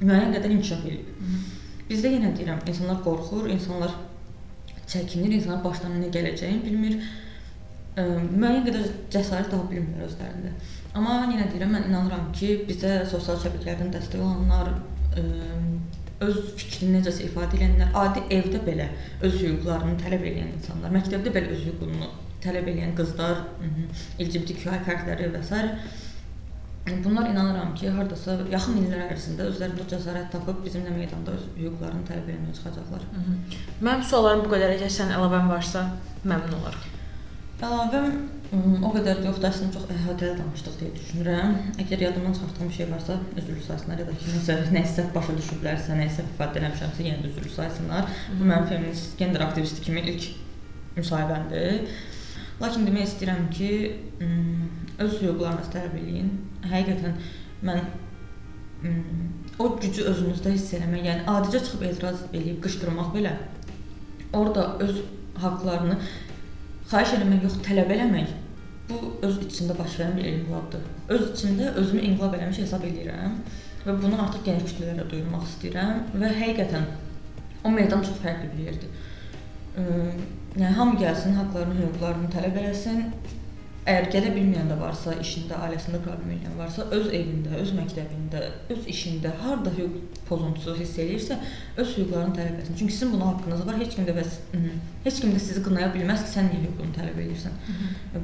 müəyyən 0.00 0.34
qədər 0.34 0.54
inkişaf 0.56 0.82
edir. 0.90 1.04
Bizdə 1.90 2.10
yenə 2.16 2.32
deyirəm, 2.34 2.64
insanlar 2.66 2.98
qorxur, 3.06 3.46
insanlar 3.54 3.94
çəkinir, 4.90 5.36
insanlar 5.38 5.62
başlarına 5.64 6.02
nə 6.02 6.10
gələcəyini 6.18 6.64
bilmir. 6.66 6.98
Ə, 7.94 8.08
müəyyən 8.42 8.66
qədər 8.66 8.90
cəsarət 9.14 9.52
tapa 9.54 9.70
bilmirlər 9.70 10.10
özlərində. 10.10 10.54
Amma 10.98 11.20
yenə 11.30 11.46
deyirəm, 11.52 11.74
mən 11.78 11.88
inanıram 11.92 12.30
ki, 12.34 12.52
bizə 12.68 13.04
sosial 13.06 13.38
şəbəkələrdən 13.46 13.94
dəstək 13.94 14.22
olanlar, 14.24 14.74
ə, 15.14 15.26
öz 16.26 16.38
fikrini 16.58 16.98
necəsə 16.98 17.28
ifadə 17.30 17.60
edənlər, 17.60 17.94
adi 18.02 18.24
evdə 18.34 18.66
belə 18.66 18.88
öz 19.22 19.42
hüquqlarını 19.44 20.00
tələb 20.02 20.26
edən 20.32 20.56
insanlar, 20.56 20.90
məktəbdə 20.98 21.30
belə 21.34 21.54
öz 21.54 21.68
hüququnu 21.68 22.10
tələb 22.44 22.68
edən 22.72 22.94
qızlar, 22.98 23.44
LGBTQI 24.18 24.82
fərqləri 24.86 25.32
və 25.34 25.42
s. 25.42 25.64
Bunlar 27.04 27.26
inanıram 27.28 27.74
ki, 27.76 27.90
hardasa 27.92 28.38
yaxın 28.48 28.78
illər 28.80 29.10
ərzində 29.12 29.48
özlərində 29.50 29.84
cəsarət 29.90 30.30
tapıb 30.32 30.62
bizimlə 30.64 30.94
meydanda 30.94 31.34
öz 31.36 31.44
hüquqlarını 31.58 32.06
tələb 32.08 32.30
etməyə 32.32 32.54
çıxacaqlar. 32.56 33.04
Mənim 33.84 34.06
suallarım 34.08 34.46
bu 34.46 34.54
qədər. 34.54 34.72
Əgər 34.78 34.94
sənin 34.94 35.18
əlavən 35.18 35.50
varsa, 35.52 35.84
məmnun 36.24 36.56
olaram. 36.62 36.94
Əlavə 37.58 38.00
o 38.48 38.90
qədər 38.94 39.20
yoxdur, 39.26 39.50
əslində 39.50 39.74
çox 39.74 39.88
əhatəli 39.92 40.38
danışdıq 40.38 40.76
deyə 40.80 40.92
düşünürəm. 40.96 41.56
Əgər 41.82 42.04
yadımdan 42.06 42.36
çıxartdığım 42.38 42.68
bir 42.70 42.76
şey 42.78 42.90
varsa, 42.92 43.16
üzr 43.36 43.56
sayısınlar 43.66 43.98
ya 44.00 44.06
da 44.08 44.14
ki, 44.20 44.36
nəsə 44.78 45.08
başa 45.16 45.34
düşüblərsə, 45.40 45.96
nəsə 45.98 46.24
ifadə 46.30 46.62
eləmişəmsə, 46.62 47.04
yenə 47.04 47.24
də 47.24 47.32
üzr 47.34 47.50
sayısınlar. 47.56 48.14
Bu 48.38 48.46
mənim 48.46 48.70
feminist, 48.70 49.18
gender 49.18 49.44
aktivisti 49.48 49.84
kimi 49.84 50.06
ilk 50.14 50.30
müsahibəmdir. 50.96 51.82
Lakin 52.58 52.86
demək 52.88 53.06
istəyirəm 53.06 53.44
ki, 53.54 53.70
öz 54.98 55.12
hüquqlarınızı 55.22 55.74
tələb 55.74 55.94
eləyin. 56.00 56.30
Həqiqətən 56.66 57.14
mən 57.68 57.84
o 59.58 59.68
gücü 59.82 60.06
özünüzdə 60.10 60.54
hiss 60.54 60.74
eləmək, 60.78 61.06
yəni 61.06 61.24
adicə 61.30 61.60
çıxıb 61.62 61.84
etiraz 61.88 62.24
eləyib 62.32 62.60
qışqırmaq 62.64 63.14
belə 63.14 63.32
orada 64.32 64.66
öz 64.84 65.00
haqqlarını 65.42 65.96
xahiş 66.90 67.14
eləmək 67.18 67.46
yox, 67.46 67.58
tələb 67.66 67.90
eləmək 67.94 68.34
bu 68.88 69.00
öz 69.26 69.40
içində 69.44 69.76
baş 69.78 69.98
verən 70.00 70.16
bir 70.16 70.28
inqilabdır. 70.32 70.84
Öz 71.14 71.24
içində 71.32 71.72
özümü 71.82 72.04
inqilab 72.10 72.38
eləmiş 72.38 72.62
hesab 72.64 72.86
edirəm 72.88 73.36
və 73.84 73.96
bunu 74.02 74.18
artıq 74.24 74.46
geniş 74.46 74.70
kütlələrə 74.70 75.06
duyurmaq 75.10 75.44
istəyirəm 75.50 76.06
və 76.22 76.32
həqiqətən 76.38 76.88
o 77.64 77.72
meydan 77.74 78.04
çox 78.06 78.22
fərqli 78.22 78.50
bir 78.54 78.64
yerdir. 78.70 78.90
Yəni 80.58 80.74
hamı 80.74 80.98
gəlsin, 81.00 81.36
haqqlarını, 81.38 81.76
hüquqlarını 81.80 82.30
tələb 82.34 82.56
eləsin 82.62 83.04
Əgər 83.88 84.08
gələ 84.12 84.30
bilməyən 84.34 84.66
də 84.68 84.74
varsa, 84.76 85.14
işində, 85.22 85.56
ailəsində 85.64 86.00
problem 86.04 86.34
edən 86.34 86.58
varsa, 86.58 86.84
öz 86.92 87.06
evində, 87.08 87.54
öz 87.56 87.70
məktəbində, 87.72 88.42
öz 88.74 88.90
işində 88.92 89.32
harda 89.40 89.72
hüquq 89.78 90.18
pozuntusu 90.28 90.74
hiss 90.76 90.98
eləyirsə, 91.00 91.38
öz 91.80 91.94
hüquqlarını 91.96 92.36
tələb 92.36 92.60
etsin. 92.60 92.76
Çünki 92.82 92.98
sizin 92.98 93.14
buna 93.14 93.30
haqqınız 93.30 93.64
var. 93.70 93.80
Heç 93.80 93.96
kim 93.96 94.10
də 94.10 94.18
bəs 94.18 94.36
heç 95.06 95.22
kim 95.22 95.32
də 95.32 95.40
sizi 95.46 95.64
qınaya 95.64 95.88
bilməz 95.96 96.26
ki, 96.26 96.34
sən 96.34 96.52
niyə 96.52 96.66
hüququnu 96.66 96.98
tələb 97.00 97.24
edirsən. 97.24 97.58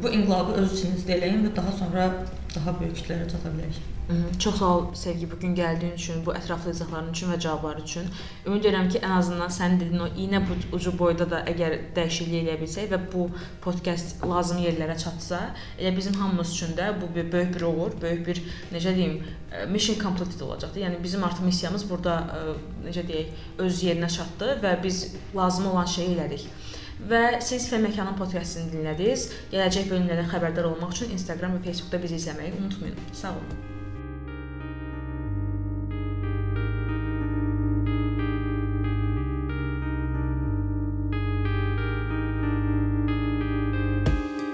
Bu 0.05 0.13
inqilabı 0.19 0.61
öz 0.61 0.77
içinizdə 0.77 1.17
eləyin 1.17 1.49
və 1.49 1.57
daha 1.57 1.77
sonra 1.81 2.09
daha 2.53 2.81
böyük 2.83 2.99
kütlələrə 3.01 3.33
çata 3.33 3.57
bilərik. 3.57 3.94
Çox 4.39 4.59
sağ 4.59 4.65
ol 4.77 4.95
Sevgi 4.95 5.31
bu 5.31 5.39
gün 5.41 5.55
gəldiyin 5.57 5.95
üçün, 5.95 6.27
bu 6.27 6.35
ətraflı 6.37 6.75
izahların 6.75 7.07
üçün 7.13 7.31
və 7.33 7.39
cavablar 7.41 7.79
üçün. 7.81 8.11
Ümid 8.47 8.67
edirəm 8.69 8.91
ki, 8.93 9.01
ən 9.01 9.15
azından 9.17 9.49
sənin 9.49 9.81
dediyin 9.81 10.03
o 10.05 10.09
iynə 10.09 10.43
ucu 10.77 10.93
boyda 10.99 11.25
da 11.31 11.41
əgər 11.49 11.77
dəyişiklik 11.97 12.43
eləyə 12.43 12.59
bilsək 12.61 12.91
və 12.93 12.99
bu 13.15 13.31
podkast 13.65 14.21
lazım 14.29 14.61
yerlərə 14.61 14.99
çatsa, 15.01 15.41
elə 15.79 15.95
bizim 15.97 16.21
hamımız 16.21 16.53
üçün 16.53 16.77
də 16.77 16.91
bu 17.01 17.09
bir 17.17 17.33
böyük 17.33 17.55
bir 17.57 17.65
uğur, 17.71 17.97
böyük 18.03 18.27
bir 18.27 18.43
necə 18.77 18.93
deyim, 18.97 19.23
mission 19.73 19.97
completed 20.03 20.41
olacaqdır. 20.41 20.85
Yəni 20.85 21.03
bizim 21.03 21.25
artıq 21.25 21.49
missiyamız 21.49 21.89
burada 21.91 22.21
necə 22.85 23.09
deyək, 23.09 23.33
öz 23.59 23.85
yerinə 23.89 24.13
çatdı 24.19 24.59
və 24.67 24.77
biz 24.83 25.05
lazım 25.37 25.73
olan 25.73 25.89
şeyi 25.97 26.19
elədik. 26.19 26.45
Və 27.09 27.41
siz 27.41 27.71
Fem 27.71 27.89
Məkanın 27.89 28.21
podkastını 28.21 28.69
dinlədiniz. 28.77 29.31
Gələcək 29.53 29.89
bölümlərdən 29.89 30.29
xəbərdar 30.31 30.69
olmaq 30.69 30.93
üçün 30.93 31.17
Instagram 31.17 31.57
və 31.57 31.71
Facebookda 31.71 32.03
bizi 32.05 32.21
izləməyi 32.21 32.53
unutmayın. 32.61 33.01
Sağ 33.13 33.33
olun. 33.39 33.84